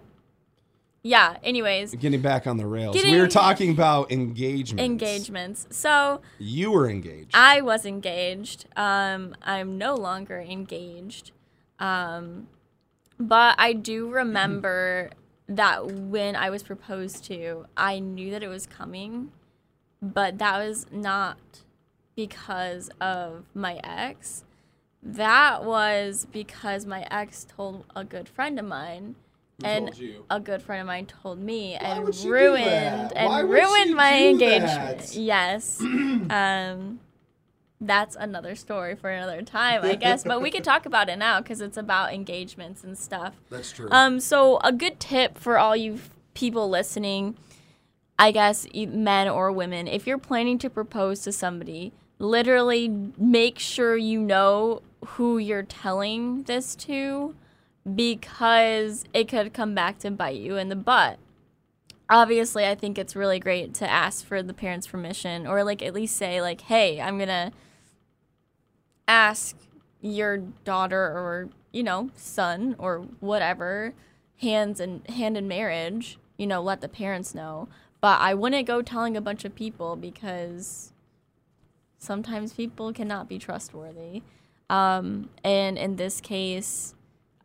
yeah. 1.03 1.35
Anyways, 1.43 1.93
Getting 1.95 2.21
back 2.21 2.47
on 2.47 2.55
the 2.55 2.65
rails. 2.65 2.95
Getting- 2.95 3.11
we 3.13 3.19
were 3.19 3.27
talking 3.27 3.71
about 3.71 4.11
engagement. 4.11 4.79
engagements. 4.85 5.67
So 5.71 6.21
You 6.39 6.71
were 6.71 6.89
engaged. 6.89 7.31
I 7.33 7.59
was 7.61 7.85
engaged. 7.85 8.65
Um, 8.77 9.35
I'm 9.43 9.77
no 9.77 9.95
longer 9.95 10.39
engaged. 10.39 11.31
Um, 11.79 12.47
but 13.19 13.55
I 13.57 13.73
do 13.73 14.09
remember 14.09 15.11
that 15.47 15.85
when 15.87 16.35
I 16.35 16.49
was 16.49 16.63
proposed 16.63 17.23
to, 17.25 17.65
I 17.75 17.99
knew 17.99 18.31
that 18.31 18.43
it 18.43 18.47
was 18.47 18.65
coming, 18.65 19.31
but 20.01 20.37
that 20.39 20.57
was 20.57 20.85
not 20.91 21.37
because 22.15 22.89
of 22.99 23.45
my 23.53 23.79
ex. 23.83 24.43
That 25.01 25.63
was 25.63 26.27
because 26.31 26.85
my 26.85 27.07
ex 27.09 27.45
told 27.55 27.85
a 27.95 28.03
good 28.03 28.27
friend 28.27 28.59
of 28.59 28.65
mine. 28.65 29.15
And 29.63 29.89
a 30.29 30.39
good 30.39 30.61
friend 30.61 30.81
of 30.81 30.87
mine 30.87 31.07
told 31.07 31.39
me 31.39 31.75
Why 31.81 31.87
and 31.87 32.05
would 32.05 32.13
she 32.13 32.23
do 32.25 32.31
ruined 32.31 33.13
and 33.15 33.49
ruined 33.49 33.95
my 33.95 34.21
engagement. 34.27 34.99
that? 34.99 35.15
Yes. 35.15 35.81
um 35.81 36.99
that's 37.79 38.15
another 38.15 38.55
story 38.55 38.95
for 38.95 39.09
another 39.09 39.41
time, 39.41 39.83
I 39.83 39.95
guess, 40.03 40.23
but 40.23 40.41
we 40.41 40.51
can 40.51 40.63
talk 40.63 40.85
about 40.85 41.09
it 41.09 41.17
now 41.17 41.41
cuz 41.41 41.61
it's 41.61 41.77
about 41.77 42.13
engagements 42.13 42.83
and 42.83 42.97
stuff. 42.97 43.35
That's 43.49 43.71
true. 43.71 43.87
Um 43.91 44.19
so 44.19 44.59
a 44.63 44.71
good 44.71 44.99
tip 44.99 45.37
for 45.37 45.57
all 45.57 45.75
you 45.75 45.99
people 46.33 46.69
listening, 46.69 47.35
I 48.19 48.31
guess 48.31 48.67
men 48.73 49.27
or 49.27 49.51
women, 49.51 49.87
if 49.87 50.07
you're 50.07 50.17
planning 50.17 50.57
to 50.59 50.69
propose 50.69 51.21
to 51.21 51.31
somebody, 51.31 51.93
literally 52.19 53.11
make 53.17 53.59
sure 53.59 53.95
you 53.95 54.19
know 54.19 54.81
who 55.05 55.37
you're 55.37 55.63
telling 55.63 56.43
this 56.43 56.75
to 56.75 57.35
because 57.95 59.05
it 59.13 59.27
could 59.27 59.53
come 59.53 59.73
back 59.73 59.99
to 59.99 60.11
bite 60.11 60.37
you 60.37 60.57
in 60.57 60.69
the 60.69 60.75
butt. 60.75 61.19
Obviously, 62.09 62.65
I 62.65 62.75
think 62.75 62.97
it's 62.97 63.15
really 63.15 63.39
great 63.39 63.73
to 63.75 63.89
ask 63.89 64.25
for 64.25 64.41
the 64.41 64.53
parents' 64.53 64.87
permission 64.87 65.45
or 65.45 65.63
like 65.63 65.81
at 65.81 65.93
least 65.93 66.15
say 66.15 66.41
like, 66.41 66.61
"Hey, 66.61 67.01
I'm 67.01 67.17
going 67.17 67.27
to 67.27 67.51
ask 69.07 69.55
your 70.01 70.37
daughter 70.63 71.01
or, 71.01 71.49
you 71.71 71.83
know, 71.83 72.09
son 72.15 72.75
or 72.77 73.07
whatever 73.19 73.93
hands 74.41 74.79
and 74.79 75.07
hand 75.09 75.37
in 75.37 75.47
marriage, 75.47 76.19
you 76.37 76.47
know, 76.47 76.61
let 76.61 76.81
the 76.81 76.89
parents 76.89 77.33
know." 77.33 77.67
But 78.01 78.21
I 78.21 78.33
wouldn't 78.33 78.67
go 78.67 78.81
telling 78.81 79.17
a 79.17 79.21
bunch 79.21 79.45
of 79.45 79.55
people 79.55 79.95
because 79.95 80.93
sometimes 81.97 82.53
people 82.53 82.93
cannot 82.93 83.27
be 83.27 83.39
trustworthy. 83.39 84.21
Um, 84.69 85.29
and 85.43 85.77
in 85.77 85.95
this 85.95 86.21
case, 86.21 86.93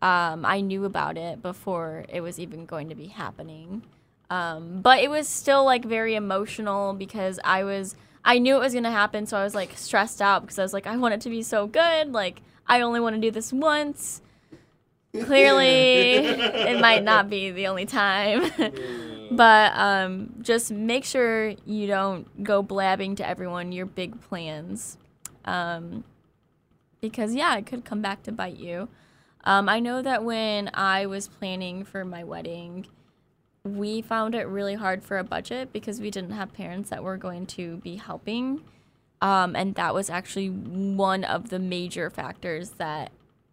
Um, 0.02 0.44
I 0.44 0.60
knew 0.60 0.84
about 0.84 1.16
it 1.16 1.40
before 1.42 2.04
it 2.08 2.22
was 2.22 2.40
even 2.40 2.66
going 2.66 2.88
to 2.88 2.96
be 2.96 3.06
happening. 3.06 3.84
Um, 4.30 4.80
but 4.82 4.98
it 4.98 5.08
was 5.08 5.28
still 5.28 5.64
like 5.64 5.84
very 5.84 6.16
emotional 6.16 6.92
because 6.92 7.38
I 7.44 7.62
was 7.62 7.94
I 8.24 8.38
knew 8.38 8.56
it 8.56 8.60
was 8.60 8.74
gonna 8.74 8.90
happen, 8.90 9.26
so 9.26 9.36
I 9.36 9.44
was 9.44 9.54
like 9.54 9.76
stressed 9.76 10.22
out 10.22 10.42
because 10.42 10.58
I 10.58 10.62
was 10.62 10.72
like, 10.72 10.86
I 10.86 10.96
want 10.96 11.14
it 11.14 11.20
to 11.22 11.30
be 11.30 11.42
so 11.42 11.66
good. 11.66 12.12
Like 12.12 12.42
I 12.66 12.80
only 12.80 13.00
want 13.00 13.16
to 13.16 13.20
do 13.20 13.30
this 13.30 13.52
once. 13.52 14.22
Clearly, 15.12 16.14
it 16.16 16.80
might 16.80 17.02
not 17.02 17.28
be 17.28 17.50
the 17.50 17.66
only 17.66 17.84
time. 17.84 18.50
but 19.30 19.72
um, 19.76 20.34
just 20.40 20.70
make 20.70 21.04
sure 21.04 21.54
you 21.66 21.86
don't 21.86 22.42
go 22.42 22.62
blabbing 22.62 23.16
to 23.16 23.28
everyone 23.28 23.72
your 23.72 23.86
big 23.86 24.20
plans. 24.22 24.98
Um, 25.44 26.04
because, 27.00 27.34
yeah, 27.34 27.56
it 27.56 27.66
could 27.66 27.84
come 27.84 28.00
back 28.00 28.22
to 28.24 28.32
bite 28.32 28.56
you. 28.56 28.88
Um, 29.44 29.68
I 29.68 29.80
know 29.80 30.02
that 30.02 30.22
when 30.24 30.70
I 30.72 31.06
was 31.06 31.28
planning 31.28 31.84
for 31.84 32.04
my 32.04 32.22
wedding, 32.22 32.86
we 33.64 34.02
found 34.02 34.34
it 34.34 34.46
really 34.48 34.74
hard 34.74 35.04
for 35.04 35.18
a 35.18 35.24
budget 35.24 35.72
because 35.72 36.00
we 36.00 36.10
didn't 36.10 36.32
have 36.32 36.52
parents 36.52 36.90
that 36.90 37.02
were 37.04 37.16
going 37.16 37.46
to 37.46 37.76
be 37.78 37.96
helping. 37.96 38.60
Um, 39.20 39.54
and 39.54 39.76
that 39.76 39.94
was 39.94 40.10
actually 40.10 40.48
one 40.50 41.22
of 41.22 41.50
the 41.50 41.60
major 41.60 42.10
factors 42.10 42.70
that 42.70 43.12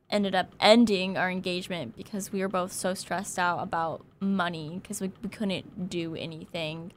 ended 0.09 0.33
up 0.33 0.49
ending 0.59 1.15
our 1.15 1.29
engagement 1.29 1.95
because 1.95 2.31
we 2.31 2.41
were 2.41 2.47
both 2.47 2.71
so 2.73 2.95
stressed 2.95 3.37
out 3.37 3.59
about 3.61 4.03
money 4.19 4.79
because 4.81 4.99
we, 4.99 5.11
we 5.21 5.29
couldn't 5.29 5.89
do 5.91 6.15
anything. 6.15 6.91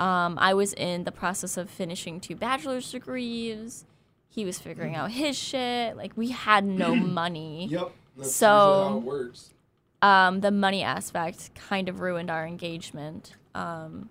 Um, 0.00 0.36
I 0.40 0.52
was 0.54 0.72
in 0.72 1.04
the 1.04 1.12
process 1.12 1.56
of 1.56 1.70
finishing 1.70 2.18
two 2.18 2.34
bachelor's 2.34 2.90
degrees. 2.90 3.84
He 4.28 4.44
was 4.44 4.58
figuring 4.58 4.96
out 4.96 5.12
his 5.12 5.38
shit. 5.38 5.96
Like 5.96 6.12
we 6.16 6.30
had 6.30 6.64
no 6.64 6.94
money. 6.96 7.68
Yep. 7.70 7.92
That's 8.16 8.34
So- 8.34 8.48
how 8.88 8.96
it 8.96 9.04
works. 9.04 9.50
Um, 10.00 10.40
the 10.40 10.50
money 10.50 10.82
aspect 10.82 11.54
kind 11.54 11.88
of 11.88 12.00
ruined 12.00 12.30
our 12.30 12.46
engagement. 12.46 13.34
Um, 13.54 14.10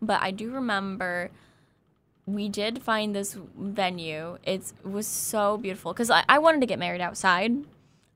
but 0.00 0.22
I 0.22 0.30
do 0.30 0.50
remember 0.50 1.30
we 2.26 2.48
did 2.48 2.82
find 2.82 3.14
this 3.14 3.36
venue. 3.58 4.38
It's, 4.44 4.72
it 4.84 4.88
was 4.88 5.06
so 5.06 5.58
beautiful 5.58 5.92
because 5.92 6.10
I, 6.10 6.24
I 6.28 6.38
wanted 6.38 6.60
to 6.60 6.66
get 6.66 6.78
married 6.78 7.00
outside. 7.00 7.52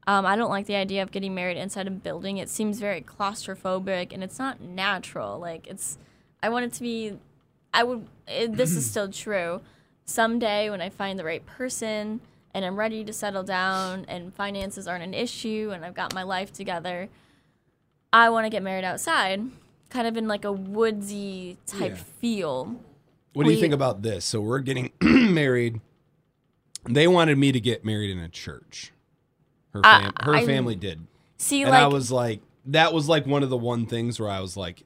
Um, 0.07 0.27
I 0.27 0.37
don't 0.37 0.51
like 0.51 0.67
the 0.67 0.77
idea 0.77 1.03
of 1.03 1.11
getting 1.11 1.35
married 1.35 1.57
inside 1.57 1.87
a 1.87 1.91
building. 1.91 2.37
It 2.37 2.49
seems 2.49 2.79
very 2.79 3.01
claustrophobic 3.01 4.13
and 4.13 4.23
it's 4.23 4.39
not 4.39 4.61
natural. 4.61 5.39
Like 5.39 5.67
it's, 5.67 5.99
I 6.43 6.51
want 6.51 6.67
it 6.67 6.73
to 6.75 6.83
be. 6.83 7.19
I 7.73 7.85
would. 7.85 8.07
It, 8.29 8.57
this 8.57 8.77
is 8.77 8.89
still 8.91 9.11
true. 9.11 9.63
Someday 10.05 10.69
when 10.69 10.83
I 10.83 10.91
find 10.91 11.19
the 11.19 11.25
right 11.25 11.45
person 11.45 12.21
and 12.55 12.65
I'm 12.65 12.77
ready 12.77 13.05
to 13.05 13.13
settle 13.13 13.43
down 13.43 14.05
and 14.09 14.33
finances 14.33 14.87
aren't 14.89 15.03
an 15.05 15.13
issue 15.15 15.73
and 15.75 15.85
I've 15.85 15.95
got 15.95 16.15
my 16.15 16.23
life 16.23 16.53
together, 16.53 17.09
I 18.13 18.31
want 18.31 18.45
to 18.47 18.51
get 18.51 18.63
married 18.63 18.85
outside, 18.85 19.43
kind 19.91 20.07
of 20.07 20.17
in 20.17 20.29
like 20.29 20.45
a 20.45 20.53
woodsy 20.53 21.59
type 21.67 21.93
Yeah. 21.97 22.03
feel. 22.21 22.77
What 23.33 23.45
do 23.47 23.53
you 23.53 23.61
think 23.61 23.75
about 23.75 24.03
this? 24.03 24.25
So 24.25 24.41
we're 24.41 24.61
getting 24.61 24.93
married. 25.03 25.81
They 26.89 27.09
wanted 27.09 27.37
me 27.39 27.51
to 27.51 27.59
get 27.61 27.85
married 27.85 28.11
in 28.11 28.19
a 28.19 28.29
church. 28.29 28.93
Her 29.73 29.81
I- 29.83 30.11
her 30.23 30.35
I- 30.37 30.47
family 30.47 30.77
did, 30.77 31.07
See, 31.37 31.63
and 31.63 31.73
like 31.73 31.83
I 31.83 31.87
was 31.89 32.13
like, 32.13 32.41
that 32.67 32.95
was 32.95 33.09
like 33.09 33.27
one 33.27 33.43
of 33.43 33.51
the 33.51 33.57
one 33.57 33.87
things 33.87 34.21
where 34.21 34.31
I 34.31 34.41
was 34.41 34.57
like, 34.57 34.85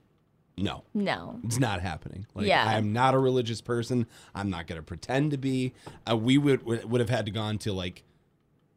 no, 0.58 0.84
no, 0.94 1.40
it's 1.44 1.58
not 1.58 1.80
happening. 1.80 2.26
Like, 2.34 2.46
Yeah. 2.46 2.64
I 2.64 2.74
am 2.76 2.92
not 2.92 3.14
a 3.14 3.18
religious 3.18 3.60
person. 3.60 4.06
I'm 4.34 4.50
not 4.50 4.66
going 4.66 4.78
to 4.78 4.82
pretend 4.82 5.30
to 5.30 5.38
be. 5.38 5.72
Uh, 6.10 6.16
we 6.16 6.36
would 6.38 6.64
would 6.64 7.00
have 7.00 7.10
had 7.10 7.26
to 7.26 7.32
gone 7.32 7.58
to 7.58 7.72
like 7.72 8.02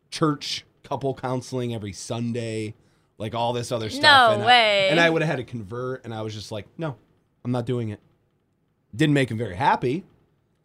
church 0.09 0.65
couple 0.83 1.13
counseling 1.13 1.73
every 1.73 1.93
Sunday, 1.93 2.73
like 3.17 3.33
all 3.35 3.53
this 3.53 3.71
other 3.71 3.89
stuff. 3.89 4.03
No 4.31 4.33
and 4.35 4.43
I- 4.43 4.45
way. 4.45 4.89
and 4.89 4.99
I 4.99 5.09
would 5.09 5.21
have 5.21 5.29
had 5.29 5.37
to 5.37 5.43
convert, 5.43 6.03
and 6.05 6.13
I 6.13 6.21
was 6.21 6.33
just 6.33 6.51
like, 6.51 6.67
no, 6.77 6.95
I'm 7.45 7.51
not 7.51 7.65
doing 7.65 7.89
it. 7.89 7.99
Didn't 8.95 9.13
make 9.13 9.29
him 9.31 9.37
very 9.37 9.55
happy. 9.55 10.03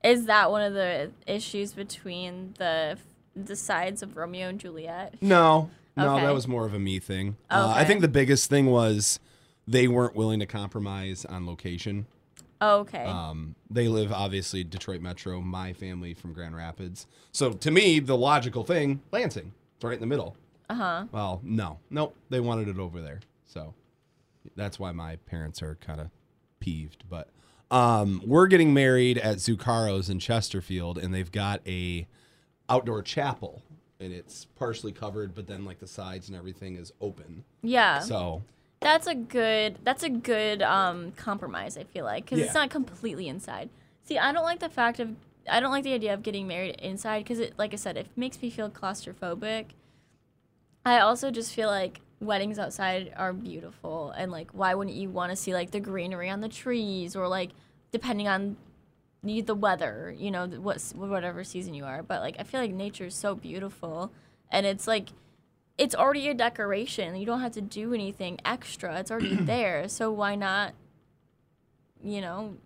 is 0.02 0.26
that 0.26 0.50
one 0.50 0.62
of 0.62 0.72
the 0.74 1.10
issues 1.26 1.72
between 1.72 2.54
the 2.58 2.98
the 3.34 3.54
sides 3.56 4.02
of 4.02 4.16
Romeo 4.16 4.48
and 4.48 4.58
Juliet? 4.58 5.14
No, 5.20 5.70
no, 5.96 6.14
Okay. 6.16 6.24
that 6.26 6.34
was 6.34 6.48
more 6.48 6.64
of 6.66 6.72
a 6.74 6.78
me 6.78 6.98
thing. 6.98 7.36
Uh, 7.50 7.72
I 7.76 7.84
think 7.84 8.00
the 8.00 8.08
biggest 8.08 8.48
thing 8.48 8.66
was 8.66 9.20
they 9.66 9.88
weren't 9.88 10.14
willing 10.14 10.40
to 10.40 10.46
compromise 10.46 11.24
on 11.24 11.46
location. 11.46 12.06
Okay. 12.60 13.04
Um, 13.04 13.54
they 13.70 13.88
live 13.88 14.12
obviously 14.12 14.64
Detroit 14.64 15.00
Metro. 15.00 15.40
My 15.40 15.72
family 15.72 16.14
from 16.14 16.32
Grand 16.32 16.56
Rapids. 16.56 17.06
So 17.32 17.52
to 17.52 17.70
me, 17.70 18.00
the 18.00 18.16
logical 18.16 18.64
thing, 18.64 19.02
Lansing, 19.12 19.52
it's 19.74 19.84
right 19.84 19.94
in 19.94 20.00
the 20.00 20.06
middle. 20.06 20.36
Uh 20.70 20.74
huh. 20.74 21.04
Well, 21.12 21.40
no, 21.42 21.78
nope, 21.90 22.16
they 22.30 22.40
wanted 22.40 22.68
it 22.68 22.78
over 22.78 23.00
there. 23.00 23.20
So 23.46 23.74
that's 24.56 24.78
why 24.78 24.92
my 24.92 25.16
parents 25.16 25.62
are 25.62 25.76
kind 25.76 26.00
of 26.00 26.08
peeved. 26.60 27.04
But 27.08 27.28
um, 27.70 28.22
we're 28.24 28.46
getting 28.46 28.72
married 28.72 29.18
at 29.18 29.36
Zuccaro's 29.36 30.08
in 30.08 30.18
Chesterfield, 30.18 30.98
and 30.98 31.12
they've 31.12 31.30
got 31.30 31.60
a 31.66 32.06
outdoor 32.68 33.02
chapel, 33.02 33.62
and 34.00 34.12
it's 34.12 34.46
partially 34.56 34.92
covered, 34.92 35.34
but 35.34 35.46
then 35.46 35.64
like 35.64 35.78
the 35.78 35.86
sides 35.86 36.28
and 36.28 36.36
everything 36.36 36.76
is 36.76 36.92
open. 37.00 37.44
Yeah. 37.62 38.00
So 38.00 38.42
That's 38.80 39.06
a 39.06 39.14
good. 39.14 39.78
That's 39.84 40.02
a 40.02 40.08
good 40.10 40.62
um, 40.62 41.12
compromise. 41.12 41.76
I 41.76 41.84
feel 41.84 42.04
like 42.04 42.24
because 42.26 42.38
Yeah. 42.38 42.44
it's 42.46 42.54
not 42.54 42.70
completely 42.70 43.28
inside. 43.28 43.70
See, 44.04 44.18
I 44.18 44.32
don't 44.32 44.44
like 44.44 44.60
the 44.60 44.68
fact 44.68 45.00
of. 45.00 45.16
I 45.50 45.60
don't 45.60 45.70
like 45.70 45.84
the 45.84 45.92
idea 45.94 46.12
of 46.12 46.22
getting 46.22 46.46
married 46.48 46.76
inside 46.80 47.20
because 47.22 47.38
it, 47.38 47.54
like 47.56 47.72
I 47.72 47.76
said, 47.76 47.96
it 47.96 48.08
makes 48.16 48.40
me 48.42 48.50
feel 48.50 48.68
claustrophobic. 48.68 49.66
I 50.84 50.98
also 51.00 51.30
just 51.30 51.52
feel 51.54 51.68
like 51.68 52.00
weddings 52.20 52.58
outside 52.58 53.12
are 53.16 53.32
beautiful, 53.32 54.10
and 54.10 54.30
like, 54.32 54.50
why 54.52 54.74
wouldn't 54.74 54.96
you 54.96 55.08
want 55.08 55.30
to 55.30 55.36
see 55.36 55.54
like 55.54 55.70
the 55.70 55.80
greenery 55.80 56.28
on 56.30 56.40
the 56.40 56.48
trees 56.48 57.14
or 57.16 57.28
like, 57.28 57.50
depending 57.92 58.28
on 58.28 58.56
the 59.22 59.40
the 59.40 59.54
weather, 59.54 60.14
you 60.16 60.30
know, 60.30 60.46
what 60.46 60.80
whatever 60.94 61.42
season 61.44 61.74
you 61.74 61.84
are. 61.84 62.02
But 62.02 62.20
like, 62.20 62.36
I 62.38 62.42
feel 62.42 62.60
like 62.60 62.72
nature 62.72 63.06
is 63.06 63.14
so 63.14 63.34
beautiful, 63.34 64.12
and 64.50 64.66
it's 64.66 64.86
like 64.86 65.10
it's 65.78 65.94
already 65.94 66.28
a 66.28 66.34
decoration. 66.34 67.16
You 67.16 67.26
don't 67.26 67.40
have 67.40 67.52
to 67.52 67.60
do 67.60 67.92
anything 67.92 68.38
extra. 68.44 68.98
It's 68.98 69.10
already 69.10 69.34
there. 69.40 69.88
So 69.88 70.10
why 70.10 70.34
not, 70.34 70.74
you 72.02 72.20
know, 72.20 72.56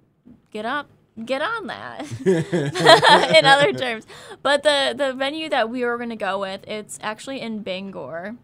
get 0.51 0.65
up, 0.65 0.89
get 1.25 1.43
on 1.43 1.67
that. 1.67 2.07
in 3.37 3.45
other 3.45 3.73
terms, 3.85 4.07
but 4.43 4.63
the 4.63 4.95
the 4.97 5.13
venue 5.13 5.49
that 5.49 5.69
we 5.71 5.85
were 5.85 5.99
gonna 5.99 6.17
go 6.17 6.39
with, 6.41 6.67
it's 6.69 6.99
actually 7.03 7.41
in 7.41 7.63
Bangor. 7.63 8.37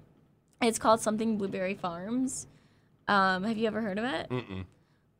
It's 0.63 0.79
called 0.79 1.01
something 1.01 1.37
Blueberry 1.37 1.75
Farms. 1.75 2.47
Um, 3.09 3.45
have 3.45 3.57
you 3.57 3.67
ever 3.67 3.83
heard 3.83 3.99
of 3.99 4.05
it? 4.05 4.29
mm-mm. 4.31 4.65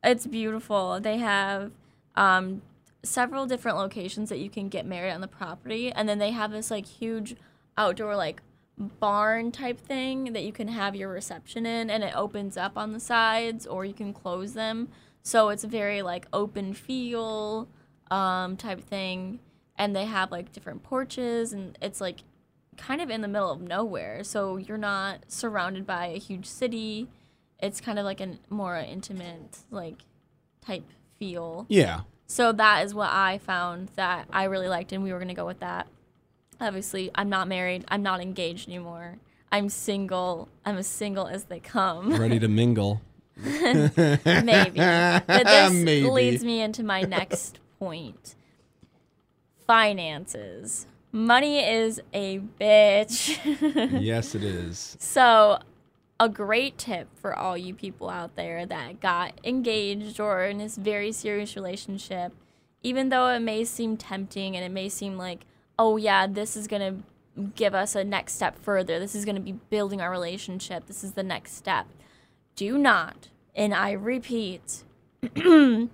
It's 0.03 0.25
beautiful. 0.27 0.99
They 0.99 1.17
have 1.17 1.71
um, 2.15 2.61
several 3.03 3.45
different 3.45 3.77
locations 3.77 4.29
that 4.29 4.39
you 4.39 4.49
can 4.49 4.67
get 4.69 4.85
married 4.85 5.11
on 5.11 5.21
the 5.21 5.27
property, 5.27 5.91
and 5.91 6.07
then 6.09 6.19
they 6.19 6.31
have 6.31 6.51
this 6.51 6.69
like 6.71 6.85
huge 6.85 7.35
outdoor 7.77 8.15
like 8.15 8.41
barn 8.77 9.51
type 9.51 9.79
thing 9.79 10.33
that 10.33 10.43
you 10.43 10.51
can 10.51 10.67
have 10.67 10.95
your 10.95 11.09
reception 11.09 11.65
in, 11.65 11.89
and 11.89 12.03
it 12.03 12.15
opens 12.15 12.57
up 12.57 12.77
on 12.77 12.93
the 12.93 12.99
sides, 12.99 13.65
or 13.65 13.85
you 13.85 13.93
can 13.93 14.13
close 14.13 14.53
them. 14.53 14.89
So 15.23 15.49
it's 15.49 15.63
a 15.63 15.67
very 15.67 16.01
like 16.01 16.27
open 16.31 16.73
feel 16.73 17.67
um, 18.11 18.55
type 18.55 18.81
thing, 18.81 19.39
and 19.77 19.95
they 19.95 20.05
have 20.05 20.31
like 20.31 20.51
different 20.51 20.83
porches, 20.83 21.53
and 21.53 21.77
it's 21.81 21.99
like 21.99 22.23
kind 22.77 23.01
of 23.01 23.09
in 23.09 23.21
the 23.21 23.27
middle 23.27 23.51
of 23.51 23.61
nowhere. 23.61 24.23
So 24.23 24.57
you're 24.57 24.77
not 24.77 25.31
surrounded 25.31 25.85
by 25.85 26.07
a 26.07 26.19
huge 26.19 26.45
city. 26.45 27.09
It's 27.59 27.81
kind 27.81 27.97
of 27.97 28.05
like 28.05 28.21
a 28.21 28.37
more 28.49 28.77
intimate, 28.77 29.59
like 29.71 30.03
type 30.61 30.85
feel. 31.17 31.65
yeah. 31.69 32.01
So 32.29 32.51
that 32.51 32.85
is 32.85 32.93
what 32.93 33.09
I 33.09 33.37
found 33.37 33.89
that 33.95 34.27
I 34.31 34.43
really 34.43 34.67
liked, 34.67 34.91
and 34.91 35.01
we 35.01 35.13
were 35.13 35.19
gonna 35.19 35.33
go 35.33 35.45
with 35.45 35.61
that. 35.61 35.87
Obviously, 36.59 37.11
I'm 37.15 37.29
not 37.29 37.47
married. 37.47 37.85
I'm 37.87 38.01
not 38.01 38.21
engaged 38.21 38.67
anymore. 38.67 39.17
I'm 39.51 39.69
single. 39.69 40.49
I'm 40.65 40.77
as 40.77 40.87
single 40.87 41.27
as 41.27 41.45
they 41.45 41.59
come. 41.59 42.13
Ready 42.19 42.39
to 42.39 42.47
mingle. 42.47 43.01
Maybe. 43.37 43.91
But 44.25 45.27
this 45.27 45.73
Maybe. 45.73 46.09
leads 46.09 46.43
me 46.43 46.61
into 46.61 46.83
my 46.83 47.01
next 47.01 47.59
point. 47.79 48.35
Finances. 49.65 50.87
Money 51.11 51.59
is 51.59 52.01
a 52.13 52.39
bitch. 52.59 53.37
yes, 54.01 54.35
it 54.35 54.43
is. 54.43 54.97
So, 54.99 55.59
a 56.19 56.27
great 56.29 56.77
tip 56.77 57.07
for 57.19 57.35
all 57.35 57.57
you 57.57 57.73
people 57.73 58.09
out 58.09 58.35
there 58.35 58.65
that 58.65 58.99
got 58.99 59.39
engaged 59.43 60.19
or 60.19 60.43
in 60.45 60.57
this 60.57 60.75
very 60.75 61.11
serious 61.11 61.55
relationship, 61.55 62.33
even 62.83 63.09
though 63.09 63.27
it 63.27 63.39
may 63.39 63.63
seem 63.63 63.97
tempting 63.97 64.55
and 64.55 64.65
it 64.65 64.71
may 64.71 64.89
seem 64.89 65.17
like, 65.17 65.45
oh, 65.79 65.97
yeah, 65.97 66.27
this 66.27 66.57
is 66.57 66.67
to 66.81 67.03
give 67.55 67.75
us 67.75 67.95
a 67.95 68.03
next 68.03 68.33
step 68.33 68.57
further. 68.59 68.99
This 68.99 69.15
is 69.15 69.25
to 69.35 69.41
be 69.41 69.53
building 69.69 70.01
our 70.01 70.11
relationship. 70.11 70.87
This 70.87 71.03
is 71.03 71.13
the 71.13 71.23
next 71.23 71.53
step. 71.53 71.87
Do 72.55 72.77
not, 72.77 73.29
and 73.55 73.73
I 73.73 73.91
repeat, 73.91 74.83
y'all 75.35 75.89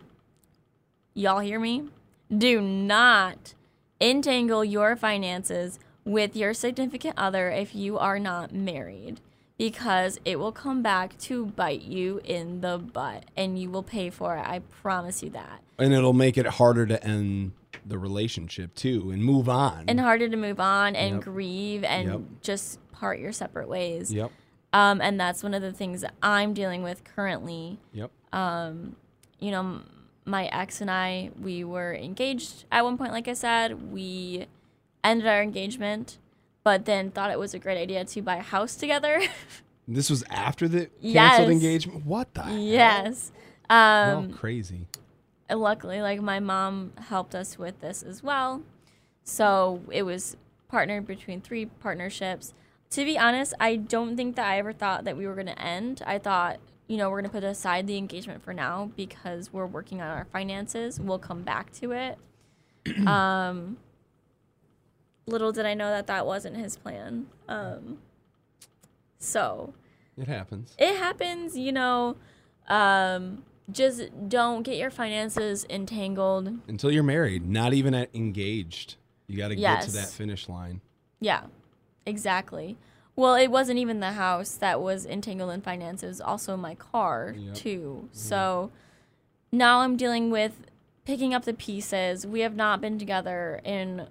hear 1.39 1.59
me? 1.59 1.89
Do 2.35 2.61
not 2.61 3.53
entangle 3.99 4.63
your 4.63 4.95
finances 4.95 5.79
with 6.05 6.35
your 6.35 6.53
significant 6.53 7.17
other 7.17 7.49
if 7.51 7.75
you 7.75 7.97
are 7.97 8.19
not 8.19 8.53
married 8.53 9.19
because 9.57 10.19
it 10.25 10.39
will 10.39 10.51
come 10.51 10.81
back 10.81 11.17
to 11.17 11.45
bite 11.45 11.83
you 11.83 12.19
in 12.23 12.61
the 12.61 12.77
butt 12.77 13.25
and 13.37 13.59
you 13.59 13.69
will 13.69 13.83
pay 13.83 14.09
for 14.09 14.35
it. 14.35 14.41
I 14.41 14.59
promise 14.59 15.23
you 15.23 15.29
that. 15.31 15.61
And 15.77 15.93
it'll 15.93 16.13
make 16.13 16.37
it 16.37 16.45
harder 16.45 16.85
to 16.85 17.03
end 17.03 17.51
the 17.85 17.97
relationship 17.97 18.73
too 18.75 19.11
and 19.11 19.23
move 19.23 19.47
on. 19.49 19.85
And 19.87 19.99
harder 19.99 20.29
to 20.29 20.37
move 20.37 20.59
on 20.59 20.95
and 20.95 21.15
Yep. 21.15 21.23
grieve 21.23 21.83
and 21.83 22.07
Yep. 22.09 22.21
just 22.41 22.79
part 22.91 23.19
your 23.19 23.31
separate 23.31 23.67
ways. 23.67 24.13
yep. 24.13 24.31
Um, 24.71 25.01
and 25.01 25.19
that's 25.19 25.43
one 25.43 25.53
of 25.53 25.61
the 25.61 25.71
things 25.71 26.01
that 26.01 26.13
I'm 26.23 26.53
dealing 26.53 26.81
with 26.81 27.03
currently. 27.03 27.79
Yep. 27.93 28.11
Um, 28.31 28.95
you 29.39 29.51
know, 29.51 29.81
my 30.25 30.45
ex 30.47 30.81
and 30.81 30.89
I, 30.89 31.29
we 31.39 31.63
were 31.63 31.93
engaged 31.93 32.65
at 32.71 32.83
one 32.83 32.97
point, 32.97 33.11
like 33.11 33.27
I 33.27 33.33
said. 33.33 33.91
We 33.91 34.47
ended 35.03 35.27
our 35.27 35.43
engagement, 35.43 36.17
but 36.63 36.85
then 36.85 37.11
thought 37.11 37.29
it 37.29 37.37
was 37.37 37.53
a 37.53 37.59
great 37.59 37.77
idea 37.77 38.03
to 38.05 38.21
buy 38.21 38.37
a 38.37 38.41
house 38.41 38.75
together. 38.75 39.21
This 39.85 40.09
was 40.09 40.23
after 40.29 40.69
the 40.69 40.85
canceled 40.85 41.01
Yes. 41.01 41.49
engagement. 41.49 42.05
What 42.05 42.33
the? 42.33 42.43
hell? 42.43 42.57
yes. 42.57 43.33
Well, 43.69 44.17
Um, 44.19 44.31
crazy. 44.31 44.87
And 45.49 45.59
luckily, 45.59 46.01
like 46.01 46.21
my 46.21 46.39
mom 46.39 46.93
helped 47.09 47.35
us 47.35 47.57
with 47.57 47.79
this 47.81 48.01
as 48.03 48.23
well. 48.23 48.61
So 49.23 49.81
it 49.91 50.03
was 50.03 50.35
partnered 50.67 51.05
between 51.07 51.41
three 51.41 51.65
partnerships. 51.65 52.53
To 52.91 53.05
be 53.05 53.17
honest, 53.17 53.53
I 53.59 53.75
don't 53.75 54.15
think 54.15 54.35
that 54.35 54.45
I 54.47 54.59
ever 54.59 54.73
thought 54.73 55.03
that 55.05 55.17
we 55.17 55.25
were 55.27 55.33
going 55.35 55.47
to 55.47 55.59
end. 55.61 56.01
I 56.05 56.17
thought, 56.19 56.59
you 56.87 56.97
know, 56.97 57.09
we're 57.09 57.21
going 57.21 57.29
to 57.29 57.33
put 57.39 57.43
aside 57.43 57.87
the 57.87 57.97
engagement 57.97 58.43
for 58.43 58.53
now 58.53 58.91
because 58.95 59.51
we're 59.51 59.65
working 59.65 60.01
on 60.01 60.07
our 60.09 60.25
finances. 60.25 60.99
We'll 60.99 61.19
come 61.19 61.41
back 61.43 61.71
to 61.73 61.91
it. 61.91 62.17
um, 63.07 63.77
little 65.25 65.51
did 65.51 65.65
I 65.65 65.73
know 65.73 65.89
that 65.89 66.07
that 66.07 66.25
wasn't 66.25 66.57
his 66.57 66.75
plan. 66.77 67.27
Um, 67.47 67.99
so 69.19 69.73
It 70.17 70.27
happens. 70.27 70.75
it 70.77 70.97
happens, 70.97 71.57
you 71.57 71.71
know. 71.71 72.17
Um, 72.67 73.43
just 73.71 74.29
don't 74.29 74.63
get 74.63 74.77
your 74.77 74.89
finances 74.91 75.65
entangled. 75.69 76.51
Until 76.67 76.91
you're 76.91 77.03
married, 77.03 77.47
not 77.47 77.73
even 77.73 77.93
at 77.93 78.09
engaged. 78.13 78.95
You 79.27 79.37
got 79.37 79.49
to 79.49 79.55
get 79.55 79.81
to 79.83 79.91
that 79.91 80.09
finish 80.09 80.49
line. 80.49 80.81
Yeah, 81.19 81.43
exactly. 82.05 82.77
Well, 83.15 83.35
it 83.35 83.47
wasn't 83.49 83.79
even 83.79 83.99
the 83.99 84.13
house 84.13 84.55
that 84.55 84.81
was 84.81 85.05
entangled 85.05 85.51
in 85.51 85.61
finances, 85.61 86.19
also 86.19 86.57
my 86.57 86.75
car, 86.75 87.35
Yep. 87.37 87.55
too. 87.55 88.09
So 88.11 88.71
now 89.51 89.79
I'm 89.79 89.95
dealing 89.95 90.29
with 90.31 90.65
picking 91.05 91.33
up 91.33 91.45
the 91.45 91.53
pieces. 91.53 92.25
We 92.25 92.41
have 92.41 92.55
not 92.55 92.81
been 92.81 92.97
together 92.97 93.61
in 93.63 94.07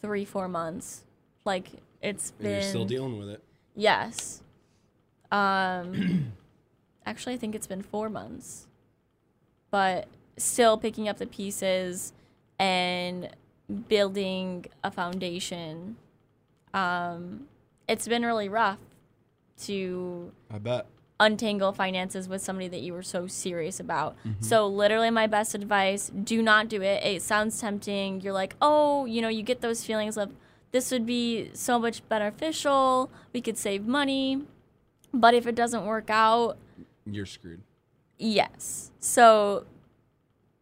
three, 0.00 0.24
four 0.24 0.48
months. 0.48 1.04
Like, 1.44 1.68
it's 2.00 2.30
And 2.30 2.38
been. 2.44 2.52
you're 2.52 2.62
still 2.62 2.84
dealing 2.86 3.18
with 3.18 3.28
it. 3.28 3.42
Yes. 3.76 4.42
Um, 5.30 6.32
actually, 7.06 7.34
I 7.34 7.38
think 7.38 7.54
it's 7.54 7.66
been 7.66 7.82
four 7.82 8.08
months, 8.08 8.66
but 9.70 10.08
still 10.36 10.76
picking 10.78 11.08
up 11.08 11.18
the 11.18 11.26
pieces 11.26 12.12
and 12.58 13.30
building 13.88 14.66
a 14.82 14.90
foundation. 14.90 15.96
Um, 16.74 17.48
it's 17.88 18.08
been 18.08 18.24
really 18.24 18.48
rough 18.48 18.78
to 19.64 20.32
I 20.50 20.58
bet. 20.58 20.86
untangle 21.20 21.72
finances 21.72 22.28
with 22.28 22.40
somebody 22.42 22.68
that 22.68 22.80
you 22.80 22.92
were 22.92 23.02
so 23.02 23.26
serious 23.26 23.78
about. 23.78 24.16
So, 24.40 24.66
literally, 24.66 25.10
my 25.10 25.26
best 25.26 25.54
advice 25.54 26.10
do 26.10 26.42
not 26.42 26.68
do 26.68 26.82
it. 26.82 27.04
It 27.04 27.22
sounds 27.22 27.60
tempting. 27.60 28.20
You're 28.22 28.32
like, 28.32 28.54
oh, 28.62 29.04
you 29.04 29.20
know, 29.22 29.28
you 29.28 29.42
get 29.42 29.60
those 29.60 29.84
feelings 29.84 30.16
of 30.16 30.32
this 30.70 30.90
would 30.90 31.04
be 31.04 31.50
so 31.52 31.78
much 31.78 32.06
beneficial. 32.08 33.10
We 33.34 33.40
could 33.42 33.58
save 33.58 33.86
money. 33.86 34.42
But 35.12 35.34
if 35.34 35.46
it 35.46 35.54
doesn't 35.54 35.84
work 35.84 36.08
out, 36.08 36.56
You're 37.06 37.26
screwed. 37.26 37.62
yes. 38.18 38.90
So, 39.00 39.64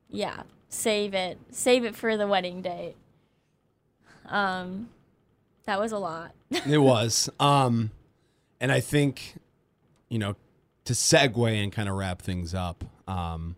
yeah, 0.08 0.42
save 0.68 1.14
it. 1.14 1.38
Save 1.50 1.84
it 1.84 1.94
for 1.94 2.16
the 2.16 2.26
wedding 2.26 2.62
date. 2.62 2.96
Um, 4.26 4.88
that 5.66 5.78
was 5.78 5.92
a 5.92 5.98
lot. 5.98 6.32
it 6.50 6.78
was. 6.78 7.28
Um, 7.38 7.90
and 8.60 8.72
I 8.72 8.80
think, 8.80 9.34
you 10.08 10.18
know, 10.18 10.36
to 10.84 10.92
segue 10.92 11.62
and 11.62 11.70
kind 11.72 11.88
of 11.88 11.94
wrap 11.96 12.22
things 12.22 12.54
up, 12.54 12.84
um, 13.06 13.56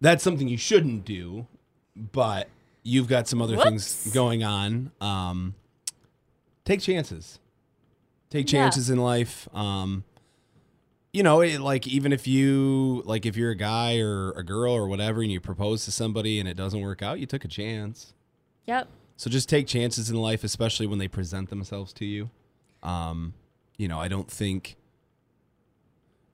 that's 0.00 0.22
something 0.24 0.48
you 0.48 0.58
shouldn't 0.58 1.04
do, 1.04 1.46
but 1.96 2.48
you've 2.82 3.08
got 3.08 3.28
some 3.28 3.40
other 3.42 3.56
things 3.58 4.10
going 4.12 4.42
on. 4.44 4.90
Um, 5.00 5.54
take 6.64 6.80
chances. 6.80 7.38
Take 8.30 8.50
Yeah. 8.52 8.62
chances 8.64 8.90
in 8.90 8.98
life. 8.98 9.48
Um, 9.54 10.04
you 11.14 11.22
know, 11.22 11.42
it, 11.42 11.60
like 11.60 11.86
even 11.86 12.12
if 12.12 12.26
you 12.26 13.00
like 13.06 13.24
if 13.24 13.36
you're 13.36 13.52
a 13.52 13.56
guy 13.56 13.98
or 14.00 14.32
a 14.32 14.42
girl 14.42 14.72
or 14.72 14.88
whatever, 14.88 15.22
and 15.22 15.30
you 15.30 15.40
propose 15.40 15.84
to 15.84 15.92
somebody 15.92 16.40
and 16.40 16.48
it 16.48 16.56
doesn't 16.56 16.80
work 16.80 17.02
out, 17.02 17.20
you 17.20 17.26
took 17.26 17.44
a 17.44 17.48
chance. 17.48 18.12
Yep. 18.66 18.88
So 19.16 19.30
just 19.30 19.48
take 19.48 19.68
chances 19.68 20.10
in 20.10 20.16
life, 20.16 20.42
especially 20.42 20.88
when 20.88 20.98
they 20.98 21.06
present 21.06 21.50
themselves 21.50 21.92
to 21.94 22.04
you. 22.04 22.30
Um, 22.82 23.32
you 23.78 23.86
know, 23.86 24.00
I 24.00 24.08
don't 24.08 24.28
think. 24.28 24.76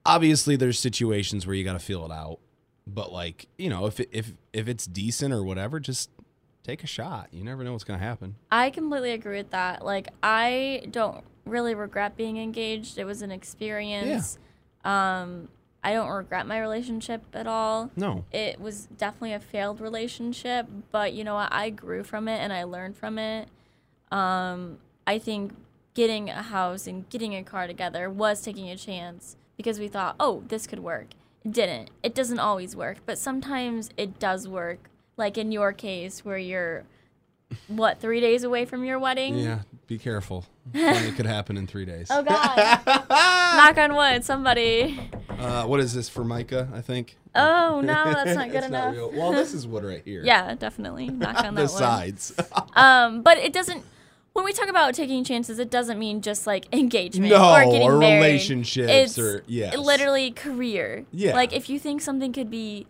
Obviously, 0.07 0.57
there's 0.57 0.79
situations 0.79 1.47
where 1.47 1.55
you 1.55 1.63
got 1.63 1.75
to 1.75 1.79
feel 1.79 2.07
it 2.07 2.11
out, 2.11 2.39
but 2.87 3.13
like 3.13 3.49
you 3.59 3.69
know, 3.69 3.85
if 3.85 4.01
it, 4.01 4.09
if 4.13 4.33
if 4.55 4.67
it's 4.67 4.87
decent 4.87 5.35
or 5.35 5.45
whatever, 5.45 5.79
just 5.79 6.09
take 6.63 6.83
a 6.83 6.87
shot. 6.87 7.29
You 7.33 7.45
never 7.45 7.65
know 7.65 7.73
what's 7.73 7.85
gonna 7.85 7.99
happen. 7.99 8.37
I 8.51 8.71
completely 8.71 9.11
agree 9.11 9.37
with 9.37 9.51
that. 9.51 9.85
Like, 9.85 10.09
I 10.23 10.87
don't 10.91 11.23
really 11.45 11.75
regret 11.75 12.17
being 12.17 12.39
engaged. 12.39 12.97
It 12.97 13.05
was 13.05 13.21
an 13.21 13.31
experience. 13.31 14.39
Um, 14.85 15.49
I 15.83 15.95
don't 15.95 16.11
regret 16.11 16.47
my 16.47 16.59
relationship 16.61 17.23
at 17.33 17.47
all. 17.47 17.91
No, 17.97 18.25
It 18.33 18.61
was 18.61 18.87
definitely 18.99 19.33
a 19.33 19.41
failed 19.41 19.81
relationship, 19.81 20.67
but 20.91 21.13
you 21.15 21.25
know 21.25 21.35
what? 21.35 21.53
I 21.53 21.71
grew 21.71 22.05
from 22.05 22.29
it 22.29 22.39
and 22.39 22.53
I 22.53 22.65
learned 22.65 22.97
from 22.97 23.19
it. 23.19 23.49
Um, 24.13 24.79
I 25.07 25.19
think 25.19 25.55
getting 25.95 26.29
a 26.29 26.43
house 26.43 26.87
and 26.87 27.09
getting 27.09 27.35
a 27.35 27.43
car 27.43 27.67
together 27.67 28.11
was 28.11 28.43
taking 28.43 28.69
a 28.69 28.77
chance 28.77 29.37
because 29.57 29.79
we 29.79 29.89
thought, 29.89 30.17
oh, 30.21 30.43
this 30.49 30.67
could 30.67 30.81
work. 30.81 31.09
It 31.45 31.53
didn't. 31.53 31.91
It 32.03 32.15
doesn't 32.15 32.39
always 32.39 32.77
work, 32.77 32.99
but 33.07 33.19
sometimes 33.19 33.91
it 33.97 34.19
does 34.19 34.47
work. 34.47 34.91
Like 35.17 35.39
in 35.39 35.51
your 35.53 35.73
case, 35.73 36.25
where 36.25 36.39
you're, 36.39 36.85
what, 37.69 38.01
three 38.01 38.21
days 38.21 38.45
away 38.45 38.65
from 38.65 38.85
your 38.85 38.99
wedding? 38.99 39.37
yeah, 39.39 39.61
be 39.87 39.99
careful. 39.99 40.45
it 40.75 41.17
could 41.17 41.27
happen 41.27 41.57
in 41.57 41.67
three 41.67 41.85
days. 41.85 42.09
Oh, 42.11 42.23
God. 42.23 42.81
Knock 42.87 43.79
on 43.79 43.95
wood, 43.97 44.25
somebody. 44.25 45.01
Uh, 45.31 45.65
what 45.65 45.81
is 45.81 45.93
this 45.95 46.09
for 46.09 46.23
Micah? 46.25 46.69
I 46.75 46.81
think. 46.81 47.17
Oh, 47.35 47.81
no, 47.81 48.05
that's 48.13 48.35
not 48.37 48.51
good 48.51 48.65
enough. 48.65 48.95
real. 48.95 49.11
Well, 49.13 49.33
this 49.33 49.53
is 49.55 49.67
wood 49.67 49.85
right 49.85 50.03
here. 50.05 50.23
yeah, 50.25 50.55
definitely. 50.55 51.09
Knock 51.09 51.45
on 51.45 51.55
that 51.55 51.63
the 51.63 51.69
sides. 51.69 52.33
Um, 52.75 53.23
but 53.23 53.39
it 53.39 53.53
doesn't. 53.53 53.85
When 54.33 54.45
we 54.45 54.53
talk 54.53 54.69
about 54.69 54.95
taking 54.95 55.25
chances, 55.25 55.59
it 55.59 55.71
doesn't 55.73 55.99
mean 55.99 56.23
just 56.23 56.47
like 56.47 56.73
engagement 56.73 57.33
No, 57.33 57.53
or 57.53 57.65
getting 57.65 57.83
or 57.83 57.99
married. 57.99 58.23
relationships 58.23 58.89
It's 58.89 59.19
or- 59.19 59.43
yes. 59.49 59.77
literally 59.77 60.31
career. 60.31 61.05
Yeah. 61.11 61.35
Like 61.35 61.53
if 61.53 61.69
you 61.69 61.81
think 61.81 62.01
something 62.01 62.33
could 62.33 62.49
be 62.49 62.87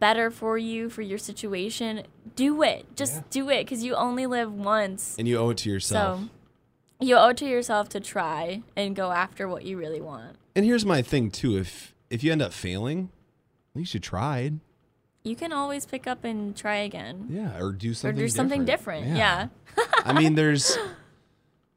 better 0.00 0.30
for 0.30 0.58
you 0.58 0.88
for 0.90 1.02
your 1.02 1.18
situation, 1.18 2.02
do 2.36 2.62
it. 2.62 2.86
Just 2.96 3.14
Yeah. 3.14 3.22
do 3.30 3.50
it 3.50 3.64
because 3.64 3.82
you 3.84 3.94
only 3.94 4.26
live 4.26 4.52
once. 4.52 5.16
and 5.18 5.26
you 5.26 5.38
owe 5.38 5.50
it 5.50 5.58
to 5.58 5.70
yourself. 5.70 6.20
So 6.20 6.28
you 7.00 7.16
owe 7.16 7.28
it 7.28 7.36
to 7.38 7.46
yourself 7.46 7.88
to 7.90 8.00
try 8.00 8.62
and 8.76 8.94
go 8.96 9.10
after 9.12 9.48
what 9.48 9.64
you 9.64 9.76
really 9.76 10.00
want. 10.00 10.36
And 10.54 10.64
here's 10.64 10.84
my 10.84 11.02
thing 11.02 11.30
too: 11.30 11.56
if 11.56 11.94
if 12.10 12.22
you 12.24 12.32
end 12.32 12.42
up 12.42 12.52
failing, 12.52 13.10
at 13.74 13.78
least 13.80 13.94
you 13.94 14.00
tried. 14.00 14.60
You 15.24 15.36
can 15.36 15.52
always 15.52 15.84
pick 15.84 16.06
up 16.06 16.24
and 16.24 16.56
try 16.56 16.76
again. 16.76 17.26
Yeah, 17.28 17.58
or 17.60 17.72
do 17.72 17.92
something 17.92 18.16
Or 18.16 18.22
do 18.24 18.28
something 18.28 18.64
different. 18.64 19.16
Yeah. 19.16 19.48
I 20.04 20.12
mean, 20.12 20.36
there's, 20.36 20.78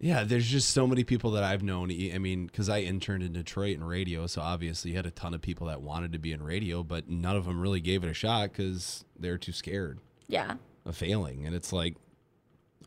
yeah, 0.03 0.23
there's 0.23 0.47
just 0.47 0.71
so 0.71 0.87
many 0.87 1.03
people 1.03 1.29
that 1.31 1.43
I've 1.43 1.61
known. 1.61 1.91
I 1.91 2.17
mean, 2.17 2.47
because 2.47 2.69
I 2.69 2.79
interned 2.79 3.21
in 3.21 3.33
Detroit 3.33 3.75
in 3.75 3.83
radio, 3.83 4.25
so 4.25 4.41
obviously 4.41 4.89
you 4.91 4.97
had 4.97 5.05
a 5.05 5.11
ton 5.11 5.35
of 5.35 5.41
people 5.41 5.67
that 5.67 5.81
wanted 5.81 6.11
to 6.13 6.19
be 6.19 6.31
in 6.33 6.41
radio, 6.41 6.81
but 6.83 7.07
none 7.07 7.35
of 7.37 7.45
them 7.45 7.61
really 7.61 7.81
gave 7.81 8.03
it 8.03 8.09
a 8.09 8.13
shot 8.13 8.51
because 8.51 9.05
they're 9.19 9.37
too 9.37 9.51
scared 9.51 9.99
Yeah. 10.27 10.55
of 10.85 10.97
failing. 10.97 11.45
And 11.45 11.55
it's 11.55 11.71
like, 11.71 11.95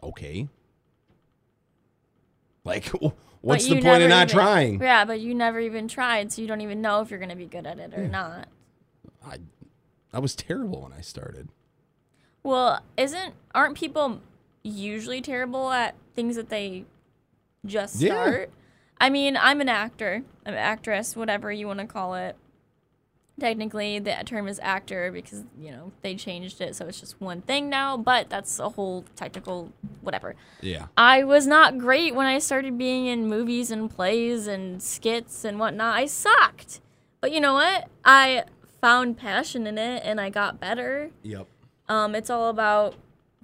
okay, 0.03 0.49
like, 2.65 2.87
what's 3.41 3.67
the 3.69 3.81
point 3.81 4.03
of 4.03 4.09
not 4.09 4.29
even- 4.29 4.37
trying? 4.37 4.83
Yeah, 4.83 5.05
but 5.05 5.21
you 5.21 5.35
never 5.35 5.61
even 5.61 5.87
tried, 5.89 6.33
so 6.33 6.43
you 6.43 6.49
don't 6.49 6.63
even 6.63 6.81
know 6.81 7.01
if 7.01 7.11
you're 7.11 7.21
going 7.21 7.29
to 7.31 7.37
be 7.37 7.47
good 7.47 7.67
at 7.67 7.79
it 7.79 7.95
or 7.95 8.09
not. 8.09 8.49
I, 9.25 9.37
I 10.13 10.19
was 10.19 10.35
terrible 10.35 10.83
when 10.83 10.93
I 10.93 11.01
started. 11.01 11.49
Well, 12.43 12.81
isn't 12.97 13.35
aren't 13.55 13.77
people 13.77 14.21
usually 14.63 15.21
terrible 15.23 15.71
at 15.71 15.95
things 16.15 16.37
that 16.37 16.49
they 16.51 16.85
just 17.65 18.01
Yeah. 18.01 18.13
start? 18.13 18.51
I 19.01 19.11
mean, 19.11 19.37
I'm 19.37 19.61
an 19.61 19.69
actor, 19.69 20.23
I'm 20.47 20.53
an 20.55 20.59
actress, 20.59 21.17
whatever 21.17 21.51
you 21.53 21.67
want 21.67 21.81
to 21.81 21.87
call 21.87 22.15
it. 22.15 22.37
technically 23.41 23.99
the 23.99 24.15
term 24.25 24.47
is 24.47 24.61
actor 24.63 25.11
because 25.11 25.43
you 25.59 25.69
know 25.73 25.91
they 26.03 26.15
changed 26.15 26.61
it 26.61 26.77
so 26.77 26.87
it's 26.87 27.01
just 27.01 27.21
one 27.21 27.41
thing 27.43 27.69
now 27.69 27.97
but 27.97 28.31
that's 28.31 28.61
a 28.61 28.69
whole 28.69 29.05
technical 29.17 29.73
whatever 30.03 30.37
Yeah. 30.61 30.87
i 30.97 31.25
was 31.25 31.45
not 31.45 31.77
great 31.77 32.15
when 32.15 32.27
i 32.27 32.39
started 32.39 32.79
being 32.79 33.07
in 33.07 33.27
movies 33.29 33.73
and 33.73 33.91
plays 33.91 34.47
and 34.47 34.81
skits 34.81 35.45
and 35.45 35.59
whatnot 35.59 35.97
i 35.97 36.07
sucked 36.07 36.81
but 37.21 37.33
you 37.33 37.41
know 37.41 37.55
what 37.55 37.89
i 38.05 38.45
found 38.81 39.19
passion 39.19 39.67
in 39.67 39.79
it 39.79 40.03
and 40.05 40.21
i 40.21 40.31
got 40.31 40.61
better 40.61 41.11
Yep. 41.25 41.49
um, 41.89 42.15
it's 42.15 42.31
all 42.31 42.49
about 42.51 42.95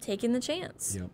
taking 0.00 0.33
the 0.35 0.40
chance 0.40 0.94
Yep. 0.94 1.11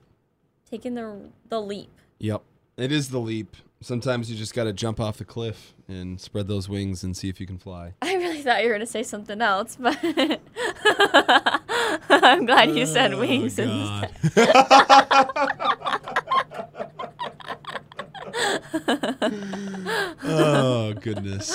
taking 0.71 0.93
the 0.97 1.31
the 1.49 1.63
leap 1.63 1.89
Yep. 2.19 2.43
It 2.77 2.93
is 2.93 3.09
the 3.09 3.19
leap. 3.19 3.57
Sometimes 3.81 4.31
you 4.31 4.37
just 4.37 4.53
got 4.55 4.65
to 4.65 4.73
jump 4.73 5.01
off 5.01 5.17
the 5.19 5.25
cliff 5.25 5.75
and 5.89 6.21
spread 6.21 6.47
those 6.49 6.69
wings 6.69 7.03
and 7.05 7.17
see 7.17 7.29
if 7.31 7.41
you 7.41 7.47
can 7.47 7.59
fly. 7.59 7.95
I 8.03 8.15
really 8.17 8.43
thought 8.43 8.63
you 8.63 8.69
were 8.69 8.75
gonna 8.75 8.87
say 8.87 9.03
something 9.03 9.41
else, 9.41 9.77
but 9.79 9.97
I'm 12.11 12.45
glad 12.47 12.77
you 12.77 12.85
said 12.87 13.13
Oh, 13.15 13.21
wings 13.21 13.59
instead. 13.59 14.11
oh 20.25 20.95
goodness. 21.01 21.55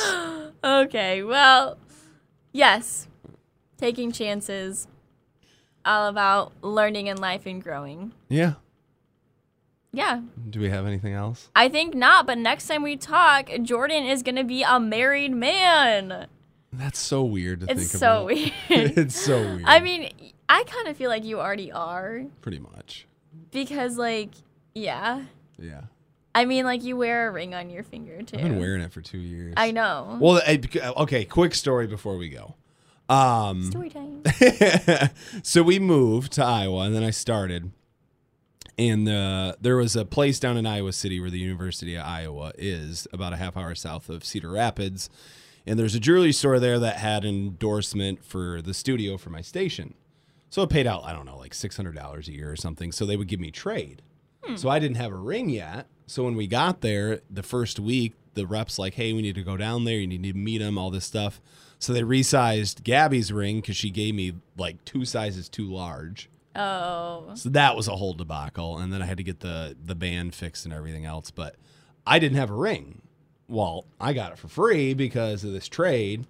Okay, 0.63 1.23
well, 1.23 1.77
yes, 2.51 3.07
taking 3.77 4.11
chances, 4.11 4.87
all 5.85 6.07
about 6.07 6.51
learning 6.61 7.07
in 7.07 7.17
life 7.17 7.45
and 7.45 7.63
growing. 7.63 8.13
Yeah. 8.29 8.53
Yeah, 9.93 10.21
Do 10.49 10.61
we 10.61 10.69
have 10.69 10.85
anything 10.85 11.13
else? 11.13 11.49
I 11.55 11.67
think 11.67 11.93
not, 11.93 12.25
but 12.25 12.37
next 12.37 12.67
time 12.67 12.81
we 12.81 12.95
talk, 12.95 13.49
Jordan 13.61 14.05
is 14.05 14.23
gonna 14.23 14.45
be 14.45 14.63
a 14.63 14.79
married 14.79 15.33
man. 15.33 16.27
That's 16.71 16.97
so 16.99 17.23
weird 17.25 17.59
to 17.61 17.65
think. 17.65 17.79
It's 17.79 17.91
think 17.91 17.99
so 17.99 18.13
about. 18.13 18.25
weird. 18.27 18.51
it's 18.97 19.15
so 19.19 19.41
weird. 19.41 19.63
I 19.65 19.81
mean, 19.81 20.09
I 20.47 20.63
kind 20.63 20.87
of 20.87 20.95
feel 20.95 21.09
like 21.09 21.25
you 21.25 21.39
already 21.41 21.71
are 21.73 22.23
pretty 22.41 22.59
much. 22.59 23.05
because, 23.51 23.97
like, 23.97 24.29
yeah. 24.73 25.23
Yeah. 25.59 25.81
I 26.33 26.45
mean, 26.45 26.63
like, 26.63 26.81
you 26.85 26.95
wear 26.95 27.27
a 27.27 27.31
ring 27.31 27.53
on 27.53 27.69
your 27.69 27.83
finger 27.83 28.21
too. 28.21 28.37
I've 28.37 28.43
been 28.43 28.59
wearing 28.59 28.81
it 28.81 28.93
for 28.93 29.01
two 29.01 29.17
years. 29.17 29.53
I 29.57 29.71
know. 29.71 30.17
Well, 30.21 30.41
I- 30.47 30.61
okay. 30.97 31.25
Quick 31.25 31.53
story 31.53 31.87
before 31.87 32.15
we 32.15 32.29
go. 32.29 32.55
Um, 33.09 33.69
Story 33.69 33.89
time. 33.89 34.23
so 35.43 35.61
we 35.63 35.79
moved 35.79 36.31
to 36.33 36.45
Iowa, 36.45 36.83
and 36.85 36.95
then 36.95 37.03
I 37.03 37.09
started. 37.09 37.71
And 38.77 39.07
uh, 39.07 39.55
there 39.61 39.75
was 39.75 39.95
a 39.95 40.05
place 40.05 40.39
down 40.39 40.57
in 40.57 40.65
Iowa 40.65 40.93
City 40.93 41.19
where 41.19 41.29
the 41.29 41.39
University 41.39 41.95
of 41.95 42.05
Iowa 42.05 42.53
is, 42.57 43.07
about 43.13 43.33
a 43.33 43.37
half 43.37 43.55
hour 43.57 43.75
south 43.75 44.09
of 44.09 44.23
Cedar 44.25 44.51
Rapids. 44.51 45.09
And 45.65 45.77
there's 45.77 45.93
a 45.93 45.99
jewelry 45.99 46.31
store 46.31 46.59
there 46.59 46.79
that 46.79 46.97
had 46.97 47.23
an 47.23 47.35
endorsement 47.35 48.23
for 48.25 48.61
the 48.61 48.73
studio 48.73 49.17
for 49.17 49.29
my 49.29 49.41
station. 49.41 49.93
So 50.49 50.63
it 50.63 50.69
paid 50.69 50.87
out, 50.87 51.03
I 51.05 51.13
don't 51.13 51.25
know, 51.25 51.37
like 51.37 51.53
$600 51.53 52.27
a 52.27 52.31
year 52.31 52.51
or 52.51 52.55
something. 52.55 52.91
So 52.91 53.05
they 53.05 53.15
would 53.15 53.27
give 53.27 53.39
me 53.39 53.51
trade. 53.51 54.01
So 54.55 54.69
I 54.69 54.79
didn't 54.79 54.97
have 54.97 55.11
a 55.11 55.15
ring 55.17 55.49
yet. 55.49 55.85
So 56.07 56.23
when 56.23 56.35
we 56.35 56.47
got 56.47 56.81
there 56.81 57.21
the 57.29 57.43
first 57.43 57.79
week, 57.79 58.13
the 58.33 58.47
rep's 58.47 58.79
like, 58.79 58.95
hey, 58.95 59.13
we 59.13 59.21
need 59.21 59.35
to 59.35 59.43
go 59.43 59.55
down 59.55 59.83
there. 59.85 59.97
You 59.97 60.07
need 60.07 60.23
to 60.23 60.33
meet 60.33 60.61
him, 60.61 60.77
all 60.77 60.89
this 60.89 61.05
stuff. 61.05 61.39
So 61.77 61.93
they 61.93 62.01
resized 62.01 62.83
Gabby's 62.83 63.31
ring 63.31 63.61
because 63.61 63.77
she 63.77 63.91
gave 63.91 64.15
me 64.15 64.33
like 64.57 64.83
two 64.83 65.05
sizes 65.05 65.47
too 65.47 65.71
large. 65.71 66.27
Oh. 66.55 67.31
So 67.35 67.49
that 67.49 67.75
was 67.75 67.87
a 67.87 67.95
whole 67.95 68.13
debacle. 68.13 68.77
And 68.77 68.91
then 68.91 69.01
I 69.01 69.05
had 69.05 69.17
to 69.17 69.23
get 69.23 69.39
the, 69.39 69.75
the 69.83 69.95
band 69.95 70.35
fixed 70.35 70.65
and 70.65 70.73
everything 70.73 71.05
else. 71.05 71.31
But 71.31 71.55
I 72.05 72.19
didn't 72.19 72.37
have 72.37 72.49
a 72.49 72.55
ring. 72.55 73.01
Well, 73.47 73.85
I 73.99 74.13
got 74.13 74.31
it 74.31 74.37
for 74.37 74.47
free 74.47 74.93
because 74.93 75.43
of 75.43 75.51
this 75.53 75.67
trade. 75.67 76.25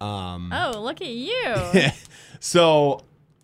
Um, 0.00 0.52
Oh, 0.52 0.80
look 0.80 1.00
at 1.00 1.08
you. 1.08 1.54
so 2.40 3.00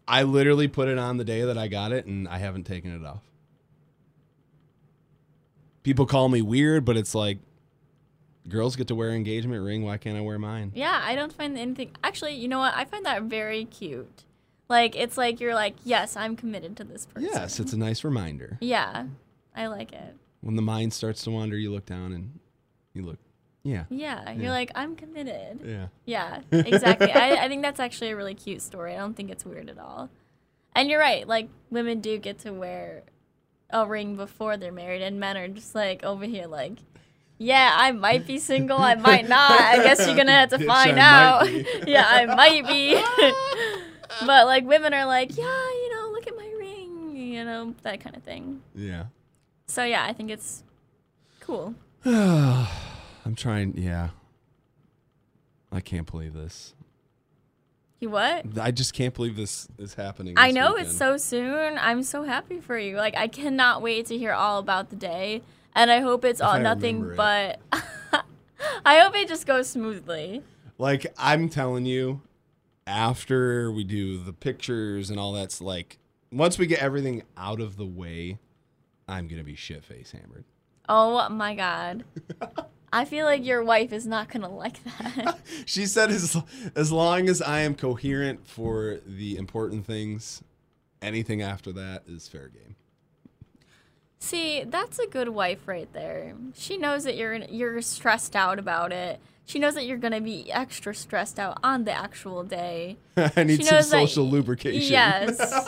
I 0.07 0.25
literally 0.25 0.69
put 0.69 0.89
it 0.89 0.99
on 0.99 1.17
the 1.17 1.25
day 1.25 1.43
that 1.43 1.57
I 1.57 1.69
got 1.69 1.93
it 1.93 2.07
and 2.07 2.29
I 2.29 2.39
haven't 2.39 2.65
taken 2.65 2.95
it 2.95 3.07
off. 3.07 3.23
People 5.83 6.07
call 6.07 6.29
me 6.29 6.43
weird, 6.43 6.85
but 6.85 6.97
it's 6.97 7.15
like 7.15 7.39
girls 8.49 8.77
get 8.77 8.89
to 8.89 8.95
wear 8.95 9.11
engagement 9.11 9.65
ring. 9.65 9.85
Why 9.85 9.97
can't 9.99 10.17
I 10.17 10.21
wear 10.21 10.39
mine? 10.39 10.73
yeah, 10.75 11.01
I 11.05 11.15
don't 11.15 11.33
find 11.33 11.57
anything. 11.59 11.91
Actually, 12.05 12.35
you 12.35 12.49
know 12.49 12.59
what? 12.59 12.75
I 12.77 12.85
find 12.85 13.05
that 13.07 13.25
very 13.25 13.65
cute. 13.65 14.25
Like, 14.73 14.97
it's 14.97 15.19
like 15.19 15.39
you're 15.39 15.55
like, 15.55 15.75
yes, 15.85 16.17
I'm 16.17 16.35
committed 16.35 16.77
to 16.79 16.85
this 16.85 17.05
person. 17.07 17.29
Yes, 17.33 17.61
it's 17.61 17.75
a 17.75 17.77
nice 17.79 18.05
reminder. 18.05 18.57
Yeah, 18.61 19.05
I 19.55 19.67
like 19.67 19.93
it. 19.93 20.17
When 20.41 20.57
the 20.57 20.63
mind 20.63 20.95
starts 20.95 21.23
to 21.25 21.31
wander, 21.31 21.57
you 21.59 21.71
look 21.71 21.85
down 21.85 22.13
and 22.13 22.39
you 22.95 23.03
look, 23.03 23.19
yeah, 23.63 23.85
Yeah, 23.91 24.23
Yeah. 24.25 24.33
you're 24.33 24.51
like, 24.51 24.71
I'm 24.75 24.97
committed. 24.97 25.61
yeah. 25.65 25.87
Yeah, 26.07 26.41
exactly. 26.53 27.13
I, 27.13 27.45
I 27.45 27.49
think 27.49 27.61
that's 27.63 27.79
actually 27.81 28.11
a 28.13 28.17
really 28.17 28.35
cute 28.35 28.63
story. 28.63 28.95
I 28.95 28.99
don't 28.99 29.15
think 29.15 29.31
it's 29.31 29.45
weird 29.45 29.69
at 29.69 29.79
all. 29.79 30.09
And 30.75 30.89
you're 30.89 30.99
right. 31.01 31.29
Like 31.29 31.49
women 31.71 32.01
do 32.01 32.17
get 32.19 32.39
to 32.41 32.51
wear 32.51 33.03
a 33.71 33.87
ring 33.87 34.17
before 34.17 34.57
they're 34.57 34.73
married, 34.73 35.03
and 35.03 35.21
men 35.21 35.37
are 35.37 35.49
just 35.49 35.75
like 35.75 36.03
over 36.03 36.25
here, 36.25 36.47
like, 36.47 36.79
yeah, 37.39 37.73
I 37.77 37.93
might 37.93 38.27
be 38.27 38.39
single, 38.39 38.79
I 38.79 38.95
might 38.95 39.29
not. 39.29 39.51
I 39.51 39.77
guess 39.83 40.07
you're 40.07 40.17
gonna 40.17 40.33
have 40.33 40.49
to 40.51 40.59
Bitch, 40.59 40.67
find 40.67 40.99
I 40.99 41.05
out. 41.05 41.87
yeah, 41.89 42.05
I 42.09 42.25
might 42.27 42.67
be. 42.67 43.82
But 44.21 44.47
like 44.47 44.65
women 44.65 44.95
are 44.95 45.07
like, 45.07 45.37
yeah, 45.37 45.45
you 45.45 45.95
know, 45.95 46.11
look 46.13 46.27
at 46.27 46.37
my 46.37 46.53
ring, 46.59 47.17
you 47.17 47.45
know, 47.45 47.75
that 47.83 48.01
kind 48.01 48.17
of 48.17 48.23
thing. 48.23 48.63
Yeah. 48.75 49.05
So 49.67 49.85
yeah, 49.85 50.05
I 50.05 50.13
think 50.13 50.31
it's 50.31 50.65
cool. 51.41 51.75
I'm 52.05 53.35
trying, 53.37 53.77
yeah. 53.77 54.11
I 55.71 55.81
can't 55.81 56.11
believe 56.11 56.35
this. 56.35 56.75
You 58.01 58.11
what? 58.11 58.59
I 58.61 58.73
just 58.73 58.95
can't 58.95 59.15
believe 59.15 59.37
this 59.37 59.69
is 59.79 59.95
happening. 59.95 60.35
I 60.37 60.49
this 60.49 60.57
know 60.57 60.75
it's 60.75 60.97
so 60.97 61.17
soon. 61.17 61.79
I'm 61.79 62.03
so 62.03 62.25
happy 62.25 62.61
for 62.61 62.77
you. 62.77 62.97
Like 62.97 63.17
I 63.17 63.29
cannot 63.29 63.81
wait 63.81 64.07
to 64.07 64.19
hear 64.19 64.33
all 64.33 64.59
about 64.59 64.91
the 64.91 64.97
day, 64.97 65.43
and 65.75 65.89
I 65.89 66.01
hope 66.01 66.25
it's 66.25 66.41
all 66.41 66.55
I 66.55 66.63
nothing 66.63 67.15
but. 67.15 67.61
I 68.85 68.99
hope 68.99 69.17
it 69.17 69.29
just 69.29 69.47
goes 69.47 69.69
smoothly. 69.69 70.43
Like 70.79 71.07
I'm 71.17 71.49
telling 71.49 71.87
you, 71.87 72.21
after 72.87 73.71
we 73.71 73.85
do 73.85 74.19
the 74.23 74.33
pictures 74.33 75.11
and 75.11 75.19
all 75.19 75.33
that's 75.33 75.61
like, 75.61 75.99
once 76.31 76.59
we 76.59 76.67
get 76.67 76.81
everything 76.81 77.23
out 77.37 77.61
of 77.61 77.77
the 77.77 77.87
way, 77.87 78.39
I'm 79.09 79.29
gonna 79.29 79.45
be 79.45 79.55
shit 79.55 79.85
face 79.85 80.13
hammered. 80.13 80.45
Oh 80.89 81.29
my 81.29 81.55
god. 81.55 82.05
I 82.93 83.07
feel 83.07 83.25
like 83.25 83.45
your 83.45 83.65
wife 83.65 83.93
is 83.93 84.07
not 84.07 84.29
gonna 84.29 84.55
like 84.55 84.83
that. 84.85 85.39
She 85.67 85.87
said 85.87 86.11
as 86.11 86.37
as 86.75 86.93
long 86.93 87.29
as 87.29 87.41
I 87.41 87.61
am 87.61 87.75
coherent 87.75 88.47
for 88.47 88.99
the 89.07 89.37
important 89.37 89.87
things, 89.87 90.43
anything 91.01 91.41
after 91.41 91.73
that 91.73 92.03
is 92.07 92.29
fair 92.29 92.49
game. 92.49 92.77
See, 94.19 94.65
that's 94.65 94.99
a 94.99 95.07
good 95.07 95.31
wife 95.31 95.67
right 95.67 95.93
there. 95.93 96.35
She 96.55 96.77
knows 96.77 97.05
that 97.05 97.17
you're 97.17 97.35
you're 97.35 97.81
stressed 97.83 98.37
out 98.37 98.59
about 98.59 98.93
it. 98.93 99.21
She 99.45 99.59
knows 99.59 99.75
that 99.75 99.87
you're 99.87 99.99
gonna 99.99 100.21
be 100.21 100.51
extra 100.53 100.95
stressed 100.95 101.39
out 101.39 101.59
on 101.63 101.85
the 101.85 101.93
actual 101.93 102.43
day. 102.45 102.97
I 103.17 103.45
need 103.45 103.59
She 103.59 103.65
some 103.65 103.77
knows 103.77 103.91
that- 103.91 104.09
social 104.09 104.25
lubrication. 104.29 104.81
Yes. 104.93 105.39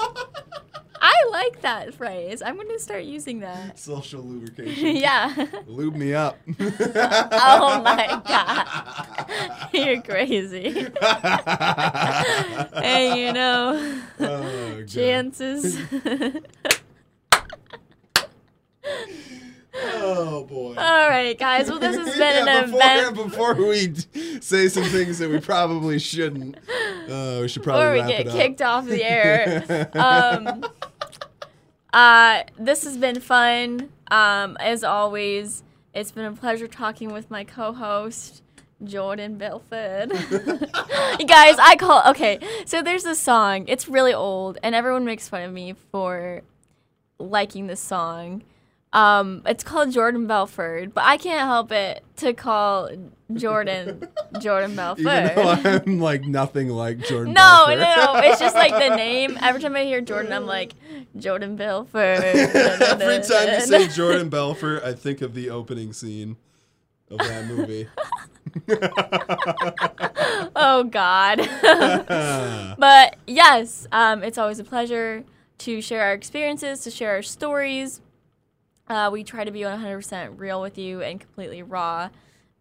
I 1.07 1.29
like 1.33 1.61
that 1.61 1.93
phrase. 1.93 2.41
I'm 2.41 2.57
gonna 2.57 2.79
start 2.79 3.05
using 3.05 3.41
that. 3.41 3.79
social 3.93 4.23
lubrication. 4.23 4.97
yeah. 4.97 5.35
Lube 5.67 5.97
me 5.97 6.15
up. 6.15 6.39
Oh 6.59 7.83
my 7.85 8.23
god. 8.27 9.69
You're 9.75 10.01
crazy. 10.01 10.71
hey, 12.81 13.27
you 13.27 13.33
know, 13.35 14.01
Oh, 14.21 14.83
chances. 14.87 15.79
Oh 19.77 20.44
boy. 20.55 20.75
All 20.77 21.09
right, 21.09 21.39
guys. 21.39 21.69
Well, 21.69 21.79
this 21.79 21.97
has 21.97 22.07
been 22.19 22.47
Yeah, 22.47 22.59
an 22.61 22.71
before, 22.71 22.81
event. 22.81 23.15
Before 23.17 23.55
we 23.55 24.41
say 24.41 24.69
some 24.69 24.85
things 24.85 25.19
that 25.19 25.29
we 25.31 25.41
probably 25.41 25.99
shouldn't, 25.99 26.57
uh, 27.09 27.39
we 27.43 27.49
should 27.49 27.63
Before 27.63 27.81
probably 27.81 28.03
we 28.03 28.09
get 28.09 28.21
it 28.23 28.29
up. 28.29 28.35
kicked 28.37 28.63
off 28.63 28.87
the 28.87 29.03
air. 29.05 29.91
Um, 29.95 30.65
uh, 31.93 32.43
this 32.59 32.85
has 32.85 32.97
been 32.97 33.21
fun. 33.21 33.91
Um, 34.11 34.57
as 34.61 34.83
always, 34.85 35.63
it's 35.95 36.11
been 36.11 36.25
a 36.25 36.33
pleasure 36.33 36.67
talking 36.69 37.13
with 37.13 37.31
my 37.31 37.45
co-host. 37.45 38.43
Jordan 38.83 39.39
Belfort. 39.39 40.11
you 41.21 41.27
guys, 41.27 41.57
I 41.59 41.77
call 41.79 42.03
okay. 42.11 42.39
So 42.67 42.83
there's 42.83 43.05
this 43.05 43.21
song. 43.21 43.65
It's 43.69 43.89
really 43.89 44.13
old, 44.13 44.59
and 44.63 44.75
everyone 44.75 45.05
makes 45.05 45.29
fun 45.29 45.43
of 45.43 45.53
me 45.53 45.75
for 45.91 46.43
liking 47.19 47.67
this 47.69 47.81
song. 47.81 48.43
Um, 48.95 49.43
it's 49.45 49.65
called 49.65 49.91
Jordan 49.91 50.29
Belfort, 50.29 50.95
but 50.95 51.03
I 51.03 51.17
can't 51.17 51.41
help 51.49 51.73
it 51.73 52.05
to 52.19 52.33
call 52.33 52.89
Jordan 53.33 54.07
Jordan 54.41 54.77
Belfort. 54.77 55.01
Even 55.01 55.35
though 55.35 55.83
I'm 55.85 55.99
like 55.99 56.23
nothing 56.25 56.69
like 56.69 56.99
Jordan. 57.01 57.35
No, 57.35 57.67
no, 57.69 57.75
no. 57.75 58.21
It's 58.23 58.39
just 58.39 58.55
like 58.55 58.71
the 58.73 58.95
name. 58.97 59.37
Every 59.43 59.61
time 59.61 59.75
I 59.75 59.83
hear 59.83 60.01
Jordan, 60.01 60.33
I'm 60.33 60.47
like, 60.47 60.75
Jordan 61.17 61.57
Belfort. 61.57 62.19
Every 62.23 63.21
time 63.27 63.49
you 63.49 63.61
say 63.63 63.89
Jordan 63.89 64.29
Belfort, 64.29 64.85
I 64.85 64.93
think 64.93 65.23
of 65.23 65.35
the 65.35 65.51
opening 65.51 65.93
scene 65.93 66.37
of 67.11 67.19
that 67.19 67.47
movie. 67.47 67.89
oh 70.55 70.85
God. 70.85 71.39
but 72.79 73.17
yes, 73.27 73.89
um, 73.91 74.23
it's 74.23 74.39
always 74.39 74.61
a 74.61 74.65
pleasure 74.65 75.25
to 75.59 75.81
share 75.83 76.03
our 76.03 76.13
experiences, 76.13 76.81
to 76.85 76.93
share 76.93 77.11
our 77.11 77.23
stories. 77.23 78.01
Uh, 78.89 79.09
we 79.13 79.25
try 79.25 79.45
to 79.45 79.51
be 79.51 79.61
100% 79.61 80.39
real 80.39 80.61
with 80.61 80.77
you 80.77 81.01
and 81.01 81.21
completely 81.21 81.63
raw 81.63 82.11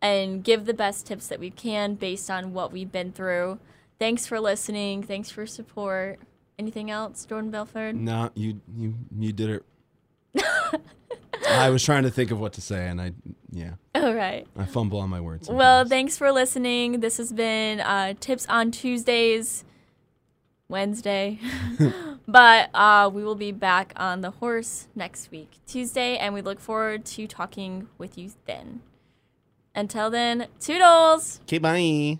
and 0.01 0.43
give 0.43 0.65
the 0.65 0.73
best 0.73 1.05
tips 1.05 1.27
that 1.27 1.39
we 1.39 1.49
can 1.49 1.95
based 1.95 2.29
on 2.29 2.53
what 2.53 2.71
we've 2.71 2.91
been 2.91 3.11
through. 3.11 3.59
Thanks 3.99 4.25
for 4.27 4.39
listening. 4.39 5.03
Thanks 5.03 5.29
for 5.29 5.45
support. 5.45 6.19
Anything 6.59 6.91
else, 6.91 7.25
Jordan 7.25 7.51
Belfort? 7.51 7.95
no, 7.95 8.29
you 8.35 8.61
you 8.77 8.93
you 9.17 9.33
did 9.33 9.49
it. 10.35 10.43
I 11.49 11.69
was 11.69 11.83
trying 11.83 12.03
to 12.03 12.11
think 12.11 12.31
of 12.31 12.39
what 12.39 12.53
to 12.53 12.61
say, 12.61 12.87
and 12.87 13.01
I 13.01 13.13
yeah, 13.51 13.73
All 13.95 14.13
right. 14.13 14.47
I 14.57 14.65
fumble 14.65 14.99
on 14.99 15.09
my 15.09 15.19
words. 15.21 15.49
Well, 15.49 15.85
thanks 15.85 16.17
for 16.17 16.31
listening. 16.31 16.99
This 16.99 17.17
has 17.17 17.31
been 17.33 17.79
uh, 17.79 18.13
Tips 18.19 18.45
on 18.47 18.71
Tuesdays, 18.71 19.63
Wednesday. 20.69 21.39
but 22.27 22.69
uh, 22.73 23.09
we 23.13 23.23
will 23.23 23.35
be 23.35 23.51
back 23.51 23.93
on 23.95 24.21
the 24.21 24.31
horse 24.31 24.87
next 24.95 25.31
week, 25.31 25.59
Tuesday, 25.67 26.17
and 26.17 26.33
we 26.33 26.41
look 26.41 26.59
forward 26.59 27.05
to 27.05 27.27
talking 27.27 27.87
with 27.97 28.17
you 28.17 28.31
then. 28.45 28.81
Until 29.75 30.09
then, 30.09 30.47
toodles! 30.59 31.39
okay, 31.43 31.57
bye. 31.57 32.19